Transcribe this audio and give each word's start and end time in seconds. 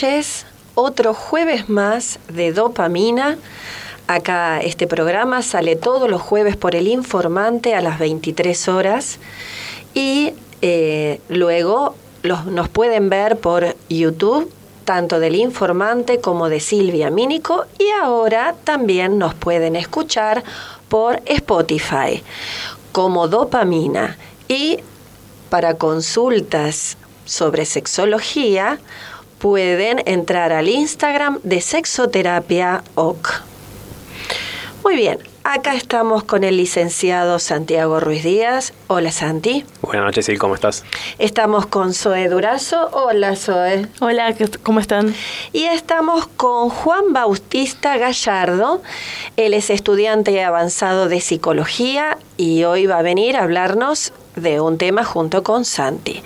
Noches. 0.00 0.46
Otro 0.76 1.12
jueves 1.12 1.68
más 1.68 2.20
de 2.32 2.52
dopamina. 2.52 3.36
Acá 4.06 4.58
este 4.60 4.86
programa 4.86 5.42
sale 5.42 5.76
todos 5.76 6.08
los 6.08 6.22
jueves 6.22 6.56
por 6.56 6.74
el 6.74 6.88
informante 6.88 7.74
a 7.74 7.82
las 7.82 7.98
23 7.98 8.68
horas 8.68 9.18
y 9.92 10.32
eh, 10.62 11.20
luego 11.28 11.96
los, 12.22 12.46
nos 12.46 12.70
pueden 12.70 13.10
ver 13.10 13.40
por 13.40 13.76
YouTube, 13.90 14.50
tanto 14.86 15.20
del 15.20 15.34
informante 15.34 16.18
como 16.18 16.48
de 16.48 16.60
Silvia 16.60 17.10
Mínico 17.10 17.66
y 17.78 17.90
ahora 18.02 18.54
también 18.64 19.18
nos 19.18 19.34
pueden 19.34 19.76
escuchar 19.76 20.42
por 20.88 21.20
Spotify 21.26 22.22
como 22.92 23.28
dopamina 23.28 24.16
y 24.48 24.78
para 25.50 25.74
consultas 25.74 26.96
sobre 27.26 27.66
sexología, 27.66 28.80
pueden 29.40 30.02
entrar 30.04 30.52
al 30.52 30.68
Instagram 30.68 31.40
de 31.42 31.62
Sexoterapia 31.62 32.84
OC. 32.94 33.42
Muy 34.84 34.96
bien, 34.96 35.18
acá 35.44 35.74
estamos 35.74 36.24
con 36.24 36.44
el 36.44 36.58
licenciado 36.58 37.38
Santiago 37.38 38.00
Ruiz 38.00 38.22
Díaz. 38.22 38.74
Hola 38.86 39.10
Santi. 39.10 39.64
Buenas 39.80 40.04
noches, 40.04 40.26
Sil, 40.28 40.38
¿cómo 40.38 40.54
estás? 40.54 40.84
Estamos 41.18 41.66
con 41.66 41.94
Zoe 41.94 42.28
Durazo. 42.28 42.90
Hola 42.92 43.34
Zoe. 43.34 43.86
Hola, 44.00 44.34
¿cómo 44.62 44.78
están? 44.78 45.14
Y 45.52 45.64
estamos 45.64 46.26
con 46.26 46.68
Juan 46.68 47.12
Bautista 47.14 47.96
Gallardo. 47.96 48.82
Él 49.36 49.54
es 49.54 49.70
estudiante 49.70 50.44
avanzado 50.44 51.08
de 51.08 51.20
psicología 51.20 52.18
y 52.36 52.64
hoy 52.64 52.86
va 52.86 52.98
a 52.98 53.02
venir 53.02 53.36
a 53.36 53.44
hablarnos 53.44 54.12
de 54.36 54.60
un 54.60 54.76
tema 54.76 55.02
junto 55.04 55.42
con 55.42 55.64
Santi. 55.64 56.22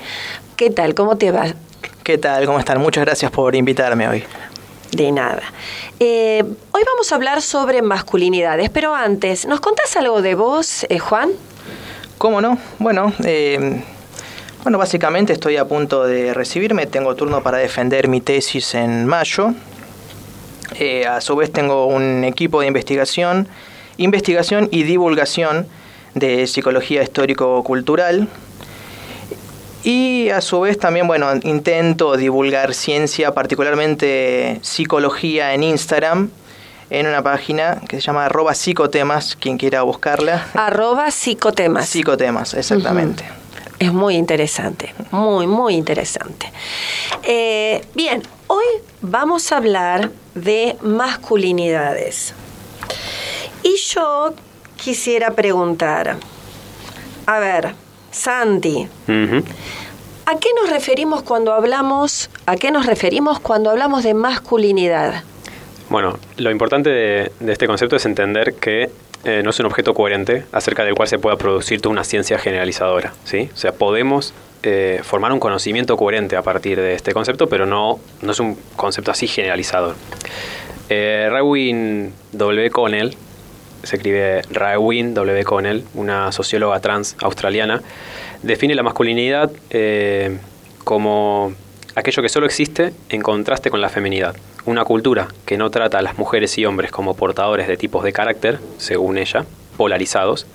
¿Qué 0.56 0.70
tal? 0.70 0.94
¿Cómo 0.94 1.16
te 1.16 1.30
va? 1.30 1.54
¿Qué 2.02 2.18
tal? 2.18 2.46
¿Cómo 2.46 2.58
están? 2.58 2.80
Muchas 2.80 3.04
gracias 3.04 3.30
por 3.30 3.54
invitarme 3.54 4.08
hoy. 4.08 4.24
De 4.92 5.10
nada. 5.10 5.42
Eh, 5.98 6.44
hoy 6.70 6.82
vamos 6.86 7.10
a 7.10 7.14
hablar 7.14 7.42
sobre 7.42 7.82
masculinidades, 7.82 8.70
pero 8.70 8.94
antes, 8.94 9.46
¿nos 9.46 9.60
contás 9.60 9.96
algo 9.96 10.22
de 10.22 10.34
vos, 10.34 10.86
eh, 10.88 10.98
Juan? 10.98 11.30
¿Cómo 12.18 12.40
no? 12.40 12.58
Bueno, 12.78 13.12
eh, 13.24 13.82
bueno, 14.62 14.78
básicamente 14.78 15.32
estoy 15.32 15.56
a 15.56 15.66
punto 15.66 16.04
de 16.04 16.32
recibirme, 16.32 16.86
tengo 16.86 17.14
turno 17.16 17.42
para 17.42 17.58
defender 17.58 18.08
mi 18.08 18.20
tesis 18.20 18.74
en 18.74 19.06
mayo. 19.06 19.54
a 21.08 21.20
su 21.20 21.36
vez 21.36 21.52
tengo 21.52 21.86
un 21.86 22.24
equipo 22.24 22.60
de 22.60 22.68
investigación, 22.68 23.48
investigación 23.96 24.68
y 24.70 24.84
divulgación 24.84 25.66
de 26.14 26.46
psicología 26.46 27.02
histórico-cultural 27.02 28.28
y 29.84 30.30
a 30.30 30.40
su 30.40 30.60
vez 30.60 30.78
también, 30.78 31.06
bueno, 31.06 31.28
intento 31.42 32.16
divulgar 32.16 32.72
ciencia, 32.72 33.34
particularmente 33.34 34.58
psicología 34.62 35.52
en 35.52 35.62
Instagram, 35.62 36.30
en 36.88 37.06
una 37.06 37.22
página 37.22 37.82
que 37.86 37.96
se 37.96 38.02
llama 38.02 38.24
arroba 38.24 38.54
psicotemas, 38.54 39.36
quien 39.36 39.58
quiera 39.58 39.82
buscarla. 39.82 40.46
Arroba 40.54 41.10
psicotemas. 41.10 41.86
Psicotemas, 41.86 42.54
exactamente. 42.54 43.24
Es 43.78 43.92
muy 43.92 44.16
interesante, 44.16 44.94
muy, 45.10 45.46
muy 45.46 45.74
interesante. 45.74 46.50
Eh, 47.22 47.84
bien, 47.94 48.22
hoy 48.46 48.64
vamos 49.02 49.52
a 49.52 49.58
hablar 49.58 50.10
de 50.34 50.78
masculinidades. 50.80 52.32
Y 53.62 53.76
yo 53.76 54.32
quisiera 54.76 55.32
preguntar, 55.32 56.16
a 57.26 57.38
ver, 57.38 57.74
Santi, 58.14 58.86
¿a 59.08 60.38
qué 60.38 60.48
nos 60.54 60.70
referimos 60.70 61.24
cuando 61.24 61.52
hablamos, 61.52 62.30
a 62.46 62.54
qué 62.54 62.70
nos 62.70 62.86
referimos 62.86 63.40
cuando 63.40 63.70
hablamos 63.70 64.04
de 64.04 64.14
masculinidad? 64.14 65.24
Bueno, 65.90 66.16
lo 66.36 66.52
importante 66.52 66.90
de, 66.90 67.32
este 67.48 67.66
concepto 67.66 67.96
es 67.96 68.06
entender 68.06 68.54
que 68.54 68.88
eh, 69.24 69.42
no 69.42 69.50
es 69.50 69.58
un 69.58 69.66
objeto 69.66 69.94
coherente 69.94 70.44
acerca 70.52 70.84
del 70.84 70.94
cual 70.94 71.08
se 71.08 71.18
pueda 71.18 71.36
producir 71.36 71.80
toda 71.80 71.92
una 71.92 72.04
ciencia 72.04 72.38
generalizadora, 72.38 73.12
¿sí? 73.24 73.50
O 73.52 73.56
sea, 73.56 73.72
podemos 73.72 74.32
eh, 74.62 75.00
formar 75.02 75.32
un 75.32 75.40
conocimiento 75.40 75.96
coherente 75.96 76.36
a 76.36 76.42
partir 76.42 76.80
de 76.80 76.94
este 76.94 77.12
concepto, 77.12 77.48
pero 77.48 77.66
no, 77.66 77.98
no 78.22 78.30
es 78.30 78.38
un 78.38 78.56
concepto 78.76 79.10
así 79.10 79.26
generalizador. 79.26 79.96
Eh, 80.88 81.28
W. 82.32 82.70
Connell 82.70 83.16
se 83.84 83.96
escribe 83.96 84.42
Raewyn 84.50 85.14
W. 85.14 85.44
Connell, 85.44 85.84
una 85.94 86.32
socióloga 86.32 86.80
trans 86.80 87.16
australiana, 87.20 87.82
define 88.42 88.74
la 88.74 88.82
masculinidad 88.82 89.50
eh, 89.70 90.38
como 90.84 91.52
aquello 91.94 92.22
que 92.22 92.28
solo 92.28 92.46
existe 92.46 92.92
en 93.08 93.22
contraste 93.22 93.70
con 93.70 93.80
la 93.80 93.88
feminidad. 93.88 94.36
Una 94.66 94.84
cultura 94.84 95.28
que 95.46 95.56
no 95.58 95.70
trata 95.70 95.98
a 95.98 96.02
las 96.02 96.18
mujeres 96.18 96.56
y 96.58 96.64
hombres 96.64 96.90
como 96.90 97.14
portadores 97.14 97.68
de 97.68 97.76
tipos 97.76 98.04
de 98.04 98.12
carácter, 98.12 98.58
según 98.78 99.18
ella, 99.18 99.44
polarizados, 99.76 100.46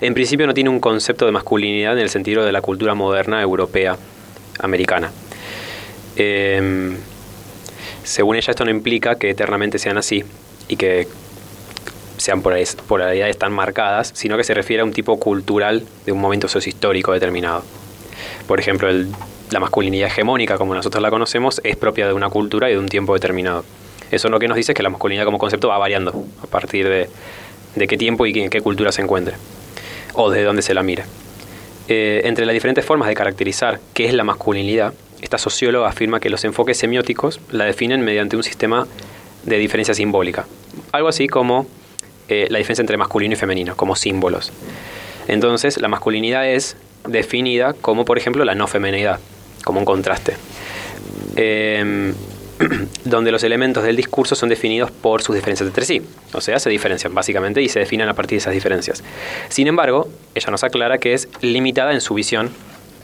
en 0.00 0.14
principio 0.14 0.46
no 0.46 0.54
tiene 0.54 0.70
un 0.70 0.80
concepto 0.80 1.26
de 1.26 1.32
masculinidad 1.32 1.92
en 1.94 2.02
el 2.02 2.10
sentido 2.10 2.44
de 2.44 2.52
la 2.52 2.60
cultura 2.60 2.94
moderna 2.94 3.42
europea 3.42 3.96
americana. 4.60 5.10
Em, 6.16 6.96
según 8.02 8.36
ella, 8.36 8.50
esto 8.50 8.64
no 8.64 8.70
implica 8.70 9.16
que 9.16 9.30
eternamente 9.30 9.78
sean 9.78 9.98
así 9.98 10.24
y 10.68 10.76
que 10.76 11.06
sean 12.18 12.42
polaridades 12.42 13.38
tan 13.38 13.52
marcadas, 13.52 14.10
sino 14.14 14.36
que 14.36 14.44
se 14.44 14.54
refiere 14.54 14.82
a 14.82 14.84
un 14.84 14.92
tipo 14.92 15.18
cultural 15.18 15.84
de 16.04 16.12
un 16.12 16.20
momento 16.20 16.48
sociohistórico 16.48 17.12
determinado. 17.12 17.62
Por 18.46 18.60
ejemplo, 18.60 18.88
la 19.50 19.60
masculinidad 19.60 20.08
hegemónica, 20.08 20.58
como 20.58 20.74
nosotros 20.74 21.02
la 21.02 21.10
conocemos, 21.10 21.60
es 21.64 21.76
propia 21.76 22.06
de 22.06 22.12
una 22.12 22.28
cultura 22.28 22.68
y 22.68 22.74
de 22.74 22.78
un 22.78 22.88
tiempo 22.88 23.14
determinado. 23.14 23.64
Eso 24.10 24.28
lo 24.28 24.38
que 24.38 24.48
nos 24.48 24.56
dice 24.56 24.72
es 24.72 24.76
que 24.76 24.82
la 24.82 24.90
masculinidad 24.90 25.24
como 25.24 25.38
concepto 25.38 25.68
va 25.68 25.78
variando 25.78 26.24
a 26.42 26.46
partir 26.46 26.88
de, 26.88 27.08
qué 27.86 27.96
tiempo 27.96 28.26
y 28.26 28.38
en 28.40 28.50
qué 28.50 28.60
cultura 28.60 28.90
se 28.92 29.02
encuentre, 29.02 29.36
o 30.14 30.30
desde 30.30 30.44
dónde 30.44 30.62
se 30.62 30.74
la 30.74 30.82
mire. 30.82 31.04
Eh, 31.88 32.22
entre 32.24 32.44
las 32.44 32.52
diferentes 32.52 32.84
formas 32.84 33.08
de 33.08 33.14
caracterizar 33.14 33.80
qué 33.94 34.06
es 34.06 34.14
la 34.14 34.24
masculinidad, 34.24 34.92
esta 35.20 35.38
socióloga 35.38 35.88
afirma 35.88 36.20
que 36.20 36.30
los 36.30 36.44
enfoques 36.44 36.78
semióticos 36.78 37.40
la 37.50 37.64
definen 37.64 38.02
mediante 38.02 38.36
un 38.36 38.42
sistema 38.42 38.86
de 39.44 39.58
diferencia 39.58 39.94
simbólica. 39.94 40.46
Algo 40.92 41.08
así 41.08 41.26
como 41.26 41.66
eh, 42.28 42.46
la 42.50 42.58
diferencia 42.58 42.82
entre 42.82 42.96
masculino 42.96 43.34
y 43.34 43.36
femenino, 43.36 43.76
como 43.76 43.96
símbolos. 43.96 44.52
Entonces, 45.28 45.80
la 45.80 45.88
masculinidad 45.88 46.48
es 46.48 46.76
definida 47.06 47.74
como, 47.74 48.04
por 48.04 48.18
ejemplo, 48.18 48.44
la 48.44 48.54
no 48.54 48.66
feminidad, 48.66 49.20
como 49.64 49.80
un 49.80 49.84
contraste. 49.84 50.34
Em, 51.36 52.14
donde 53.04 53.30
los 53.30 53.44
elementos 53.44 53.84
del 53.84 53.96
discurso 53.96 54.34
son 54.34 54.48
definidos 54.48 54.90
por 54.90 55.22
sus 55.22 55.34
diferencias 55.34 55.66
entre 55.68 55.84
sí. 55.84 56.02
O 56.32 56.40
sea, 56.40 56.58
se 56.58 56.70
diferencian 56.70 57.14
básicamente 57.14 57.62
y 57.62 57.68
se 57.68 57.78
definen 57.78 58.08
a 58.08 58.14
partir 58.14 58.36
de 58.36 58.40
esas 58.40 58.52
diferencias. 58.52 59.04
Sin 59.48 59.66
embargo, 59.66 60.08
ella 60.34 60.50
nos 60.50 60.64
aclara 60.64 60.98
que 60.98 61.14
es 61.14 61.28
limitada 61.40 61.92
en 61.92 62.00
su 62.00 62.14
visión, 62.14 62.50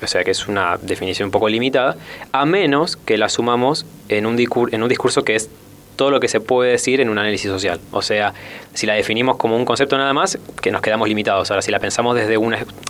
o 0.02 0.06
sea 0.06 0.24
que 0.24 0.32
es 0.32 0.48
una 0.48 0.78
definición 0.82 1.26
un 1.26 1.30
poco 1.30 1.48
limitada, 1.48 1.96
a 2.32 2.44
menos 2.44 2.96
que 2.96 3.16
la 3.16 3.28
sumamos 3.28 3.86
en 4.08 4.26
un, 4.26 4.38
en 4.72 4.82
un 4.82 4.88
discurso 4.88 5.24
que 5.24 5.36
es 5.36 5.48
todo 5.96 6.10
lo 6.10 6.20
que 6.20 6.28
se 6.28 6.40
puede 6.40 6.72
decir 6.72 7.00
en 7.00 7.08
un 7.08 7.18
análisis 7.18 7.50
social. 7.50 7.80
O 7.90 8.02
sea, 8.02 8.34
si 8.74 8.86
la 8.86 8.94
definimos 8.94 9.36
como 9.36 9.56
un 9.56 9.64
concepto 9.64 9.96
nada 9.96 10.12
más, 10.12 10.38
que 10.60 10.70
nos 10.70 10.82
quedamos 10.82 11.08
limitados. 11.08 11.50
Ahora, 11.50 11.62
si 11.62 11.70
la 11.70 11.78
pensamos 11.78 12.14
desde, 12.16 12.38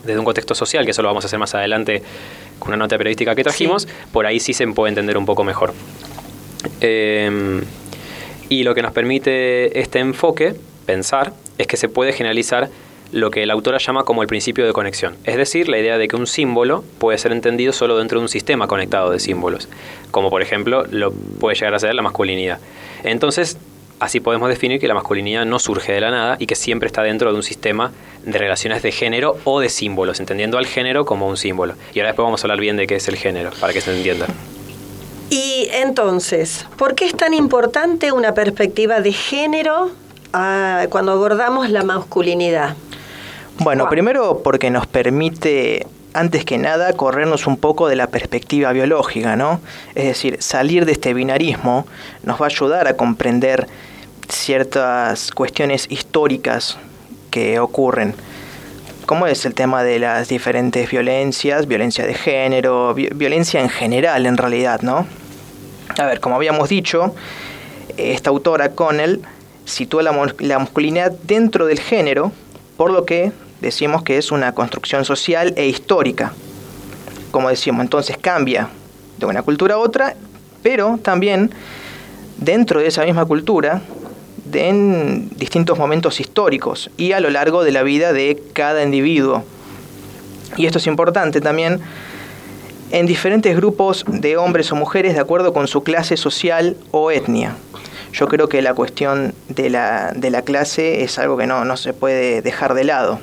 desde 0.05 0.19
un 0.19 0.25
contexto 0.25 0.55
social, 0.55 0.85
que 0.85 0.93
eso 0.93 1.03
lo 1.03 1.09
vamos 1.09 1.25
a 1.25 1.27
hacer 1.27 1.39
más 1.39 1.55
adelante 1.55 2.03
con 2.59 2.69
una 2.69 2.77
nota 2.77 2.97
periodística 2.97 3.35
que 3.35 3.43
trajimos, 3.43 3.89
por 4.13 4.27
ahí 4.27 4.41
sí 4.41 4.53
se 4.53 4.67
puede 4.69 4.91
entender 4.91 5.19
un 5.19 5.27
poco 5.27 5.45
mejor. 5.45 5.75
Em, 6.81 7.63
y 8.49 8.63
lo 8.63 8.75
que 8.75 8.83
nos 8.83 8.93
permite 8.93 9.79
este 9.79 9.99
enfoque, 9.99 10.55
pensar, 10.87 11.33
es 11.59 11.67
que 11.67 11.77
se 11.77 11.89
puede 11.89 12.13
generalizar 12.13 12.71
lo 13.13 13.31
que 13.31 13.47
la 13.47 13.53
autora 13.53 13.79
llama 13.79 14.05
como 14.05 14.23
el 14.23 14.29
principio 14.29 14.67
de 14.67 14.73
conexión, 14.73 15.17
es 15.25 15.37
decir, 15.37 15.69
la 15.69 15.79
idea 15.79 15.99
de 15.99 16.09
que 16.09 16.17
un 16.17 16.27
símbolo 16.27 16.85
puede 16.99 17.19
ser 17.19 17.33
entendido 17.33 17.73
solo 17.73 17.97
dentro 17.97 18.19
de 18.19 18.25
un 18.25 18.29
sistema 18.29 18.67
conectado 18.67 19.11
de 19.11 19.21
símbolos, 19.21 19.69
como 20.11 20.31
por 20.31 20.43
ejemplo 20.43 20.85
lo 20.91 21.13
puede 21.13 21.55
llegar 21.55 21.75
a 21.75 21.79
ser 21.79 21.95
la 21.95 22.03
masculinidad. 22.03 22.59
Entonces, 23.05 23.59
así 24.01 24.21
podemos 24.21 24.49
definir 24.49 24.81
que 24.81 24.89
la 24.89 24.95
masculinidad 24.95 25.45
no 25.47 25.59
surge 25.59 25.93
de 25.93 26.01
la 26.01 26.11
nada 26.11 26.37
y 26.39 26.47
que 26.47 26.55
siempre 26.55 26.87
está 26.87 27.03
dentro 27.03 27.31
de 27.31 27.37
un 27.37 27.43
sistema 27.43 27.93
de 28.25 28.39
relaciones 28.39 28.83
de 28.83 28.93
género 28.93 29.37
o 29.45 29.61
de 29.61 29.69
símbolos, 29.69 30.21
entendiendo 30.21 30.59
al 30.59 30.67
género 30.67 31.05
como 31.05 31.29
un 31.29 31.37
símbolo. 31.37 31.75
Y 31.93 32.01
ahora 32.01 32.11
después 32.11 32.25
vamos 32.25 32.43
a 32.43 32.47
hablar 32.47 32.61
bien 32.61 32.77
de 32.77 32.87
qué 32.87 32.97
es 32.97 33.09
el 33.09 33.17
género, 33.17 33.51
para 33.61 33.73
que 33.73 33.81
se 33.81 33.97
entienda. 33.97 34.27
Y 35.31 35.69
entonces, 35.73 36.67
¿por 36.77 36.95
qué 36.95 37.07
es 37.07 37.17
tan 37.17 37.35
importante 37.35 38.13
una 38.13 38.35
perspectiva 38.35 39.01
de 39.01 39.13
género 39.13 39.91
ah, 40.33 40.87
cuando 40.91 41.13
abordamos 41.13 41.71
la 41.71 41.83
masculinidad? 41.83 42.77
Bueno, 43.59 43.89
primero 43.89 44.41
porque 44.43 44.71
nos 44.71 44.87
permite 44.87 45.87
antes 46.15 46.45
que 46.45 46.59
nada, 46.59 46.93
corrernos 46.93 47.47
un 47.47 47.57
poco 47.57 47.89
de 47.89 47.97
la 47.97 48.07
perspectiva 48.07 48.73
biológica, 48.73 49.35
¿no? 49.37 49.61
Es 49.97 50.05
decir, 50.05 50.41
salir 50.41 50.87
de 50.87 50.93
este 50.93 51.13
binarismo 51.13 51.87
nos 52.23 52.41
va 52.41 52.47
a 52.47 52.49
ayudar 52.49 52.87
a 52.87 52.97
comprender 52.97 53.67
ciertas 54.29 55.33
cuestiones 55.33 55.87
históricas 55.91 56.79
que 57.31 57.59
ocurren, 57.59 58.15
como 59.07 59.27
es 59.27 59.45
el 59.45 59.55
tema 59.55 59.83
de 59.83 59.99
las 59.99 60.29
diferentes 60.29 60.89
violencias, 60.89 61.67
violencia 61.67 62.07
de 62.07 62.15
género, 62.15 62.95
violencia 62.95 63.61
en 63.61 63.69
general 63.69 64.25
en 64.27 64.37
realidad, 64.37 64.83
¿no? 64.83 65.07
A 65.99 66.07
ver, 66.07 66.21
como 66.21 66.37
habíamos 66.37 66.69
dicho, 66.69 67.15
esta 67.97 68.31
autora 68.31 68.71
Connell 68.71 69.23
sitúa 69.65 70.03
la, 70.05 70.33
la 70.39 70.59
masculinidad 70.61 71.13
dentro 71.25 71.67
del 71.67 71.81
género, 71.81 72.31
por 72.77 72.93
lo 72.93 73.05
que 73.05 73.33
decimos 73.65 74.03
que 74.03 74.19
es 74.19 74.31
una 74.31 74.53
construcción 74.53 75.05
social 75.05 75.55
e 75.57 75.67
histórica. 75.67 76.33
Como 77.31 77.49
decimos, 77.49 77.83
entonces 77.83 78.17
cambia 78.19 78.69
de 79.19 79.27
una 79.27 79.43
cultura 79.43 79.75
a 79.75 79.79
otra, 79.79 80.15
pero 80.63 80.99
también 81.03 81.51
dentro 82.37 82.81
de 82.81 82.89
esa 82.89 83.05
misma 83.05 83.25
cultura, 83.25 83.83
en 84.53 85.31
distintos 85.37 85.79
momentos 85.79 86.21
históricos 86.21 86.91
y 86.97 87.13
a 87.13 87.21
lo 87.21 87.31
largo 87.31 87.65
de 87.65 87.73
la 87.73 87.83
vida 87.83 88.13
de 88.13 88.41
cada 88.53 88.83
individuo. 88.83 89.43
Y 90.57 90.67
esto 90.67 90.79
es 90.79 90.87
importante 90.87 91.41
también 91.41 91.81
en 92.91 93.07
diferentes 93.07 93.57
grupos 93.57 94.05
de 94.07 94.37
hombres 94.37 94.71
o 94.71 94.77
mujeres 94.77 95.15
de 95.15 95.21
acuerdo 95.21 95.53
con 95.53 95.67
su 95.67 95.83
clase 95.83 96.17
social 96.17 96.77
o 96.93 97.11
etnia. 97.11 97.57
Yo 98.13 98.29
creo 98.29 98.49
que 98.49 98.63
la 98.63 98.75
cuestión 98.75 99.35
de 99.49 99.71
la, 99.71 100.13
de 100.15 100.31
la 100.31 100.43
clase 100.43 101.03
es 101.03 101.19
algo 101.19 101.37
que 101.37 101.47
no, 101.47 101.65
no 101.65 101.77
se 101.77 101.93
puede 101.95 102.43
dejar 102.43 102.75
de 102.75 102.85
lado. 102.85 103.19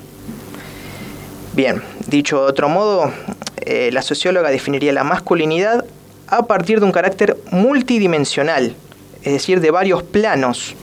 Bien, 1.53 1.81
dicho 2.07 2.41
de 2.41 2.49
otro 2.49 2.69
modo, 2.69 3.11
eh, 3.57 3.89
la 3.91 4.01
socióloga 4.01 4.49
definiría 4.49 4.93
la 4.93 5.03
masculinidad 5.03 5.83
a 6.27 6.43
partir 6.43 6.79
de 6.79 6.85
un 6.85 6.93
carácter 6.93 7.35
multidimensional, 7.51 8.73
es 9.21 9.33
decir, 9.33 9.59
de 9.59 9.69
varios 9.69 10.01
planos. 10.01 10.75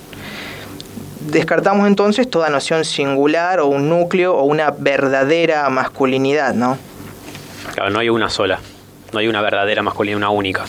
Descartamos 1.20 1.86
entonces 1.86 2.28
toda 2.28 2.50
noción 2.50 2.84
singular 2.84 3.60
o 3.60 3.66
un 3.66 3.88
núcleo 3.88 4.34
o 4.36 4.44
una 4.44 4.70
verdadera 4.70 5.68
masculinidad, 5.70 6.52
¿no? 6.52 6.76
Claro, 7.72 7.90
no 7.90 7.98
hay 7.98 8.10
una 8.10 8.28
sola, 8.28 8.60
no 9.12 9.20
hay 9.20 9.28
una 9.28 9.40
verdadera 9.40 9.82
masculinidad, 9.82 10.18
una 10.18 10.30
única. 10.30 10.64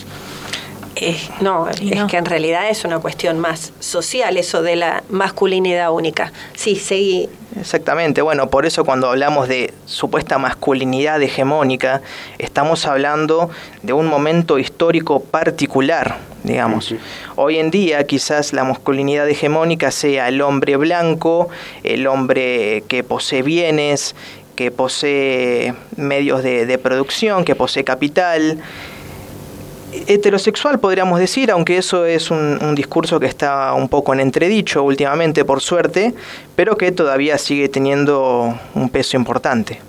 Eh, 1.02 1.16
no, 1.40 1.66
es 1.66 1.80
que 1.80 2.18
en 2.18 2.26
realidad 2.26 2.68
es 2.68 2.84
una 2.84 2.98
cuestión 2.98 3.38
más 3.38 3.72
social, 3.80 4.36
eso 4.36 4.60
de 4.60 4.76
la 4.76 5.02
masculinidad 5.08 5.90
única. 5.92 6.30
Sí, 6.54 6.76
seguí. 6.76 7.26
Exactamente, 7.58 8.20
bueno, 8.20 8.50
por 8.50 8.66
eso 8.66 8.84
cuando 8.84 9.08
hablamos 9.08 9.48
de 9.48 9.72
supuesta 9.86 10.36
masculinidad 10.36 11.20
hegemónica, 11.22 12.02
estamos 12.38 12.86
hablando 12.86 13.48
de 13.82 13.94
un 13.94 14.08
momento 14.08 14.58
histórico 14.58 15.20
particular, 15.20 16.18
digamos. 16.44 16.94
Hoy 17.34 17.58
en 17.58 17.70
día 17.70 18.04
quizás 18.04 18.52
la 18.52 18.64
masculinidad 18.64 19.26
hegemónica 19.26 19.90
sea 19.90 20.28
el 20.28 20.42
hombre 20.42 20.76
blanco, 20.76 21.48
el 21.82 22.06
hombre 22.06 22.84
que 22.88 23.02
posee 23.04 23.40
bienes, 23.40 24.14
que 24.54 24.70
posee 24.70 25.72
medios 25.96 26.42
de, 26.42 26.66
de 26.66 26.76
producción, 26.76 27.46
que 27.46 27.54
posee 27.54 27.84
capital, 27.84 28.58
heterosexual, 30.06 30.78
podríamos 30.78 31.18
decir, 31.18 31.50
aunque 31.50 31.76
eso 31.76 32.04
es 32.06 32.30
un, 32.30 32.74
discurso 32.74 33.18
que 33.18 33.26
está 33.26 33.74
un 33.74 33.88
poco 33.88 34.12
en 34.12 34.20
entredicho 34.20 34.82
últimamente, 34.82 35.44
por 35.44 35.60
suerte, 35.60 36.14
pero 36.56 36.76
que 36.76 36.92
todavía 36.92 37.38
sigue 37.38 37.68
teniendo 37.68 38.58
un 38.74 38.88
peso 38.90 39.16
importante. 39.16 39.80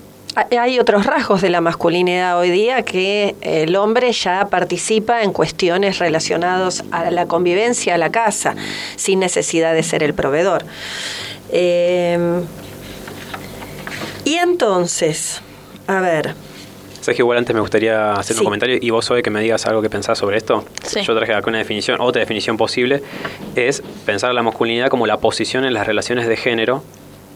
Hay 0.58 0.80
otros 0.80 1.06
rasgos 1.06 1.42
de 1.42 1.50
la 1.50 1.60
masculinidad 1.60 2.40
hoy 2.40 2.52
día 2.52 2.84
que 2.84 3.36
el 3.42 3.76
hombre 3.76 4.14
ya 4.14 4.48
participa 4.50 5.24
en 5.24 5.34
cuestiones 5.34 6.00
relacionadas 6.00 6.86
a 6.92 7.12
la 7.12 7.26
convivencia, 7.26 7.96
a 7.96 7.98
la 7.98 8.12
casa, 8.12 8.56
sin 8.96 9.20
necesidad 9.20 9.74
de 9.74 9.84
ser 9.84 10.04
el 10.04 10.14
proveedor. 10.14 10.64
Eh, 11.52 12.42
y 14.24 14.36
entonces, 14.36 15.42
a 15.88 16.00
ver, 16.00 16.34
Que 17.06 17.16
igual 17.18 17.40
antes 17.40 17.54
me 17.54 17.62
gustaría 17.62 18.14
hacer 18.14 18.38
un 18.38 18.44
comentario 18.44 18.78
y 18.80 18.90
vos 18.90 19.10
hoy 19.12 19.22
que 19.22 19.30
me 19.30 19.42
digas 19.42 19.66
algo 19.66 19.82
que 19.82 19.90
pensás 19.90 20.18
sobre 20.18 20.38
esto. 20.38 20.64
Yo 21.04 21.16
traje 21.16 21.34
acá 21.34 21.50
una 21.50 21.58
definición, 21.58 22.00
otra 22.00 22.20
definición 22.20 22.58
posible, 22.58 23.02
es 23.56 23.82
pensar 24.06 24.34
la 24.34 24.44
masculinidad 24.44 24.88
como 24.88 25.08
la 25.08 25.18
posición 25.18 25.66
en 25.66 25.74
las 25.74 25.88
relaciones 25.88 26.28
de 26.28 26.38
género 26.38 26.84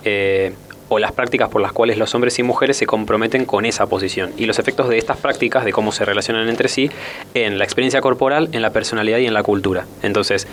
eh, 0.03 0.53
o 0.87 0.99
las 0.99 1.11
prácticas 1.11 1.49
por 1.49 1.61
las 1.61 1.73
cuales 1.73 1.97
los 1.97 2.13
hombres 2.13 2.37
y 2.39 2.43
mujeres 2.43 2.77
se 2.77 2.85
comprometen 2.85 3.45
con 3.45 3.65
esa 3.65 3.87
posición 3.87 4.33
y 4.37 4.45
los 4.45 4.59
efectos 4.59 4.87
de 4.87 4.97
estas 4.97 5.17
prácticas, 5.17 5.65
de 5.65 5.73
cómo 5.73 5.91
se 5.91 6.05
relacionan 6.05 6.47
entre 6.47 6.69
sí, 6.69 6.91
en 7.33 7.57
la 7.57 7.63
experiencia 7.63 8.01
corporal, 8.01 8.49
en 8.51 8.61
la 8.61 8.69
personalidad 8.69 9.17
y 9.17 9.25
en 9.25 9.33
la 9.33 9.43
cultura. 9.43 9.85
Entonces, 10.03 10.47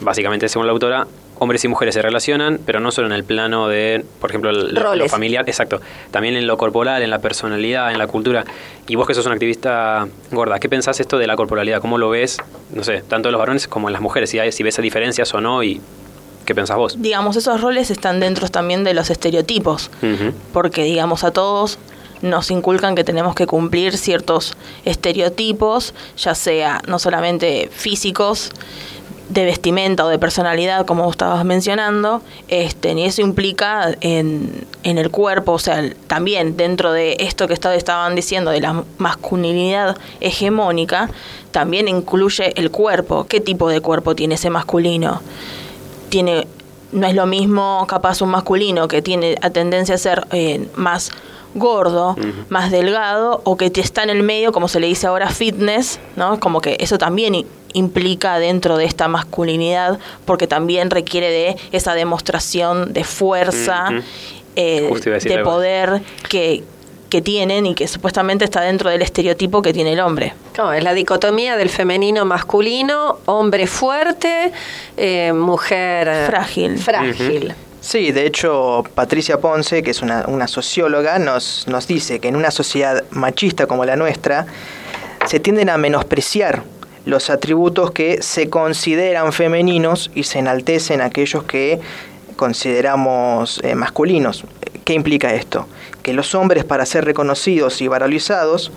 básicamente, 0.00 0.48
según 0.48 0.66
la 0.66 0.72
autora, 0.72 1.06
hombres 1.38 1.64
y 1.64 1.68
mujeres 1.68 1.94
se 1.94 2.02
relacionan, 2.02 2.60
pero 2.64 2.80
no 2.80 2.90
solo 2.90 3.08
en 3.08 3.12
el 3.12 3.24
plano 3.24 3.68
de, 3.68 4.04
por 4.20 4.30
ejemplo, 4.30 4.52
lo 4.52 5.08
familiar, 5.08 5.44
exacto, 5.48 5.80
también 6.10 6.36
en 6.36 6.46
lo 6.46 6.56
corporal, 6.56 7.02
en 7.02 7.10
la 7.10 7.18
personalidad, 7.18 7.92
en 7.92 7.98
la 7.98 8.06
cultura. 8.06 8.44
Y 8.86 8.96
vos 8.96 9.06
que 9.06 9.14
sos 9.14 9.26
una 9.26 9.34
activista 9.34 10.06
gorda, 10.30 10.58
¿qué 10.58 10.68
pensás 10.68 11.00
esto 11.00 11.18
de 11.18 11.26
la 11.26 11.36
corporalidad? 11.36 11.80
¿Cómo 11.80 11.98
lo 11.98 12.10
ves, 12.10 12.38
no 12.72 12.84
sé, 12.84 13.02
tanto 13.02 13.28
en 13.28 13.32
los 13.32 13.38
varones 13.38 13.68
como 13.68 13.88
en 13.88 13.92
las 13.92 14.02
mujeres? 14.02 14.30
Si, 14.30 14.38
hay, 14.38 14.52
si 14.52 14.62
ves 14.62 14.76
diferencias 14.80 15.32
o 15.34 15.40
no 15.40 15.62
y 15.62 15.80
¿Qué 16.44 16.54
pensás 16.54 16.76
vos? 16.76 16.96
Digamos, 17.00 17.36
esos 17.36 17.60
roles 17.62 17.90
están 17.90 18.20
dentro 18.20 18.48
también 18.48 18.84
de 18.84 18.92
los 18.92 19.08
estereotipos, 19.08 19.90
porque, 20.52 20.84
digamos, 20.84 21.24
a 21.24 21.30
todos 21.30 21.78
nos 22.22 22.50
inculcan 22.50 22.94
que 22.94 23.04
tenemos 23.04 23.34
que 23.34 23.46
cumplir 23.46 23.96
ciertos 23.96 24.56
estereotipos, 24.84 25.94
ya 26.16 26.34
sea 26.34 26.80
no 26.86 26.98
solamente 26.98 27.68
físicos, 27.72 28.50
de 29.28 29.44
vestimenta 29.44 30.04
o 30.04 30.08
de 30.08 30.18
personalidad, 30.18 30.84
como 30.84 31.10
estabas 31.10 31.44
mencionando, 31.44 32.22
este, 32.48 32.92
y 32.92 33.04
eso 33.04 33.22
implica 33.22 33.96
en, 34.00 34.66
en, 34.82 34.98
el 34.98 35.10
cuerpo, 35.10 35.52
o 35.52 35.58
sea, 35.58 35.82
también 36.06 36.56
dentro 36.56 36.92
de 36.92 37.16
esto 37.20 37.48
que 37.48 37.54
estaban 37.54 38.14
diciendo 38.14 38.50
de 38.50 38.60
la 38.60 38.84
masculinidad 38.98 39.96
hegemónica, 40.20 41.08
también 41.50 41.88
incluye 41.88 42.52
el 42.60 42.70
cuerpo. 42.70 43.26
¿Qué 43.28 43.40
tipo 43.40 43.68
de 43.68 43.80
cuerpo 43.80 44.14
tiene 44.14 44.34
ese 44.34 44.50
masculino? 44.50 45.22
Tiene, 46.08 46.46
no 46.92 47.06
es 47.06 47.14
lo 47.14 47.26
mismo 47.26 47.86
capaz 47.88 48.20
un 48.22 48.30
masculino 48.30 48.88
que 48.88 49.02
tiene 49.02 49.36
a 49.40 49.50
tendencia 49.50 49.94
a 49.94 49.98
ser 49.98 50.26
eh, 50.32 50.68
más 50.74 51.10
gordo, 51.54 52.16
más 52.48 52.70
delgado, 52.70 53.40
o 53.44 53.56
que 53.56 53.70
está 53.74 54.02
en 54.02 54.10
el 54.10 54.22
medio, 54.22 54.52
como 54.52 54.68
se 54.68 54.80
le 54.80 54.86
dice 54.86 55.06
ahora, 55.06 55.28
fitness, 55.28 56.00
¿no? 56.16 56.40
Como 56.40 56.60
que 56.60 56.76
eso 56.80 56.98
también 56.98 57.46
implica 57.72 58.38
dentro 58.38 58.76
de 58.76 58.86
esta 58.86 59.08
masculinidad, 59.08 59.98
porque 60.24 60.46
también 60.46 60.90
requiere 60.90 61.30
de 61.30 61.56
esa 61.72 61.94
demostración 61.94 62.92
de 62.92 63.04
fuerza, 63.04 63.88
eh, 64.56 64.90
de 65.24 65.38
poder 65.40 66.02
que, 66.28 66.62
que 67.10 67.20
tienen 67.20 67.66
y 67.66 67.74
que 67.74 67.86
supuestamente 67.88 68.44
está 68.44 68.60
dentro 68.60 68.90
del 68.90 69.02
estereotipo 69.02 69.60
que 69.60 69.72
tiene 69.72 69.92
el 69.92 70.00
hombre. 70.00 70.34
No, 70.56 70.72
es 70.72 70.82
la 70.82 70.94
dicotomía 70.94 71.56
del 71.56 71.68
femenino 71.68 72.24
masculino, 72.24 73.18
hombre 73.26 73.66
fuerte, 73.66 74.52
eh, 74.96 75.32
mujer 75.32 76.08
eh, 76.08 76.26
frágil. 76.26 76.78
frágil. 76.78 77.54
Sí, 77.84 78.12
de 78.12 78.24
hecho, 78.24 78.82
Patricia 78.94 79.38
Ponce, 79.40 79.82
que 79.82 79.90
es 79.90 80.00
una, 80.00 80.24
una 80.26 80.48
socióloga, 80.48 81.18
nos, 81.18 81.68
nos 81.68 81.86
dice 81.86 82.18
que 82.18 82.28
en 82.28 82.36
una 82.36 82.50
sociedad 82.50 83.04
machista 83.10 83.66
como 83.66 83.84
la 83.84 83.94
nuestra, 83.94 84.46
se 85.26 85.38
tienden 85.38 85.68
a 85.68 85.76
menospreciar 85.76 86.62
los 87.04 87.28
atributos 87.28 87.90
que 87.90 88.22
se 88.22 88.48
consideran 88.48 89.34
femeninos 89.34 90.10
y 90.14 90.22
se 90.22 90.38
enaltecen 90.38 91.02
aquellos 91.02 91.44
que 91.44 91.78
consideramos 92.36 93.60
eh, 93.62 93.74
masculinos. 93.74 94.46
¿Qué 94.86 94.94
implica 94.94 95.34
esto? 95.34 95.68
Que 96.02 96.14
los 96.14 96.34
hombres 96.34 96.64
para 96.64 96.86
ser 96.86 97.04
reconocidos 97.04 97.82
y 97.82 97.88
valorizados 97.88 98.72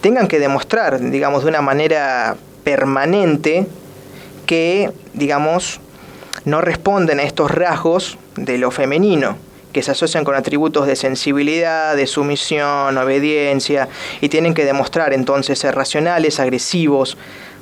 tengan 0.00 0.28
que 0.28 0.38
demostrar, 0.38 1.00
digamos, 1.00 1.42
de 1.42 1.48
una 1.48 1.60
manera 1.60 2.36
permanente 2.62 3.66
que, 4.46 4.92
digamos, 5.12 5.80
no 6.44 6.60
responden 6.60 7.20
a 7.20 7.22
estos 7.22 7.50
rasgos 7.50 8.18
de 8.36 8.58
lo 8.58 8.70
femenino 8.70 9.36
que 9.72 9.82
se 9.82 9.90
asocian 9.90 10.24
con 10.24 10.34
atributos 10.34 10.86
de 10.86 10.96
sensibilidad, 10.96 11.96
de 11.96 12.06
sumisión, 12.06 12.96
obediencia, 12.98 13.88
y 14.20 14.28
tienen 14.28 14.54
que 14.54 14.64
demostrar 14.64 15.14
entonces 15.14 15.58
ser 15.58 15.74
racionales, 15.74 16.38
agresivos, 16.38 17.16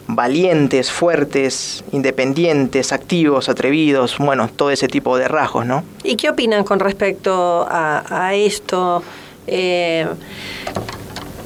valientes, 0.09 0.91
fuertes, 0.91 1.85
independientes, 1.93 2.93
activos, 2.93 3.49
atrevidos, 3.49 4.19
bueno, 4.19 4.49
todo 4.55 4.71
ese 4.71 4.89
tipo 4.89 5.17
de 5.17 5.29
rasgos, 5.29 5.67
¿no? 5.67 5.85
¿Y 6.03 6.17
qué 6.17 6.31
opinan 6.31 6.65
con 6.65 6.81
respecto 6.81 7.67
a, 7.71 8.33
esto? 8.35 9.03
Eh, 9.47 10.07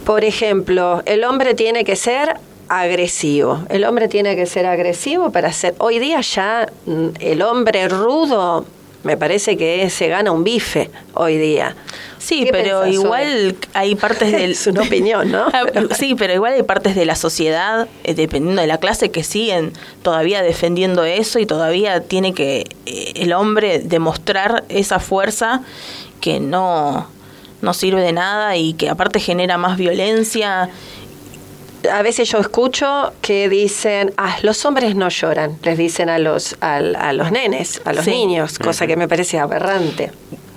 por 0.05 0.25
ejemplo, 0.25 1.03
el 1.07 1.25
hombre 1.25 1.55
tiene 1.55 1.85
que 1.85 1.97
ser 1.97 2.37
agresivo. 2.81 3.65
El 3.69 3.85
hombre 3.85 4.09
tiene 4.09 4.37
que 4.37 4.47
ser 4.47 4.67
agresivo 4.67 5.31
para 5.31 5.53
ser... 5.53 5.75
Hoy 5.79 5.99
día 5.99 6.21
ya 6.21 6.69
mm, 6.87 7.09
el 7.21 7.43
hombre 7.43 7.89
rudo 7.89 8.65
me 9.05 9.19
parece 9.19 9.57
que 9.57 9.89
se 9.91 10.09
gana 10.09 10.33
un 10.33 10.45
bife 10.45 10.91
hoy 11.13 11.37
día. 11.37 11.77
Sí, 12.19 12.49
pero 12.51 12.87
igual 12.87 13.55
hay 13.75 13.95
partes 13.95 14.33
del... 14.33 14.51
es 14.53 14.67
una 14.67 14.83
opinión, 14.83 15.31
¿no? 15.31 15.45
Ah, 15.53 15.95
sí, 15.95 16.15
pero 16.15 16.33
igual 16.33 16.55
hay 16.55 16.63
partes 16.63 16.95
de 16.97 17.05
la 17.05 17.15
sociedad, 17.15 17.87
eh, 18.03 18.15
dependiendo 18.15 18.63
de 18.63 18.67
la 18.67 18.79
clase, 18.79 19.11
que 19.11 19.23
siguen 19.23 19.73
todavía 20.03 20.43
defendiendo 20.43 21.05
eso 21.05 21.39
y 21.39 21.47
todavía 21.47 22.01
tiene 22.01 22.33
que 22.33 22.67
eh, 22.87 23.13
el 23.17 23.35
hombre 23.35 23.81
demostrar 23.81 24.65
esa 24.71 25.01
fuerza 25.01 25.61
que 26.21 26.41
no, 26.41 27.07
no 27.61 27.75
sirve 27.75 28.01
de 28.01 28.13
nada 28.13 28.57
y 28.57 28.73
que 28.73 28.89
aparte 28.89 29.21
genera 29.21 29.59
más 29.59 29.77
violencia 29.77 30.71
a 31.93 32.03
veces 32.03 32.29
yo 32.31 32.39
escucho 32.39 33.13
que 33.21 33.49
dicen, 33.49 34.13
ah, 34.17 34.37
los 34.43 34.65
hombres 34.65 34.95
no 34.95 35.09
lloran, 35.09 35.59
les 35.63 35.77
dicen 35.79 36.09
a 36.09 36.19
los, 36.19 36.57
a, 36.61 36.77
a 36.77 37.13
los 37.13 37.31
nenes, 37.33 37.81
a 37.85 37.93
los 37.93 38.05
Sí. 38.05 38.11
niños, 38.11 38.59
cosa 38.59 38.87
que 38.87 38.97
me 38.97 39.09
parece 39.09 39.39
aberrante. 39.39 40.11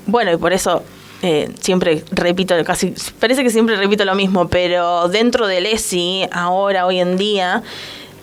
Bueno, 0.05 0.31
y 0.31 0.37
por 0.37 0.53
eso 0.53 0.83
eh, 1.21 1.49
siempre 1.59 2.03
repito, 2.11 2.55
casi 2.63 2.93
parece 3.19 3.43
que 3.43 3.49
siempre 3.49 3.75
repito 3.75 4.05
lo 4.05 4.15
mismo, 4.15 4.47
pero 4.47 5.07
dentro 5.09 5.47
del 5.47 5.65
ESI, 5.65 6.27
ahora, 6.31 6.85
hoy 6.85 6.99
en 6.99 7.17
día, 7.17 7.63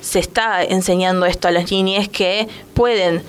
se 0.01 0.19
está 0.19 0.63
enseñando 0.63 1.27
esto 1.27 1.49
a 1.49 1.51
las 1.51 1.71
niñas 1.71 2.09
que 2.09 2.47
pueden 2.75 3.23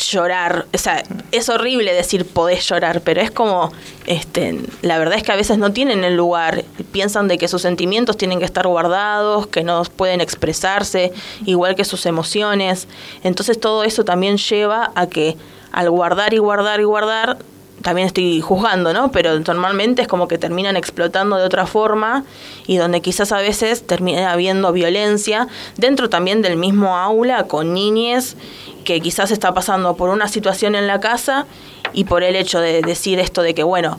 llorar, 0.00 0.66
o 0.72 0.78
sea, 0.78 1.02
es 1.32 1.48
horrible 1.48 1.92
decir 1.92 2.26
podés 2.26 2.66
llorar, 2.68 3.00
pero 3.02 3.20
es 3.20 3.30
como, 3.30 3.72
este, 4.06 4.60
la 4.82 4.98
verdad 4.98 5.16
es 5.16 5.22
que 5.22 5.32
a 5.32 5.36
veces 5.36 5.58
no 5.58 5.72
tienen 5.72 6.04
el 6.04 6.16
lugar, 6.16 6.64
piensan 6.92 7.28
de 7.28 7.38
que 7.38 7.48
sus 7.48 7.62
sentimientos 7.62 8.16
tienen 8.16 8.38
que 8.38 8.44
estar 8.44 8.66
guardados, 8.66 9.46
que 9.46 9.62
no 9.62 9.82
pueden 9.96 10.20
expresarse, 10.20 11.12
igual 11.46 11.74
que 11.74 11.84
sus 11.84 12.06
emociones, 12.06 12.88
entonces 13.22 13.60
todo 13.60 13.84
eso 13.84 14.04
también 14.04 14.36
lleva 14.36 14.92
a 14.94 15.06
que 15.06 15.36
al 15.72 15.90
guardar 15.90 16.34
y 16.34 16.38
guardar 16.38 16.80
y 16.80 16.84
guardar, 16.84 17.38
también 17.82 18.06
estoy 18.06 18.40
juzgando, 18.40 18.92
¿no? 18.92 19.10
Pero 19.10 19.38
normalmente 19.40 20.02
es 20.02 20.08
como 20.08 20.28
que 20.28 20.38
terminan 20.38 20.76
explotando 20.76 21.36
de 21.36 21.44
otra 21.44 21.66
forma 21.66 22.24
y 22.66 22.76
donde 22.76 23.00
quizás 23.00 23.32
a 23.32 23.38
veces 23.38 23.86
termina 23.86 24.32
habiendo 24.32 24.72
violencia 24.72 25.48
dentro 25.76 26.08
también 26.10 26.42
del 26.42 26.56
mismo 26.56 26.96
aula 26.96 27.44
con 27.44 27.72
niñes 27.72 28.36
que 28.84 29.00
quizás 29.00 29.30
está 29.30 29.54
pasando 29.54 29.96
por 29.96 30.10
una 30.10 30.28
situación 30.28 30.74
en 30.74 30.86
la 30.86 31.00
casa 31.00 31.46
y 31.92 32.04
por 32.04 32.22
el 32.22 32.36
hecho 32.36 32.60
de 32.60 32.82
decir 32.82 33.18
esto 33.18 33.42
de 33.42 33.54
que, 33.54 33.62
bueno, 33.62 33.98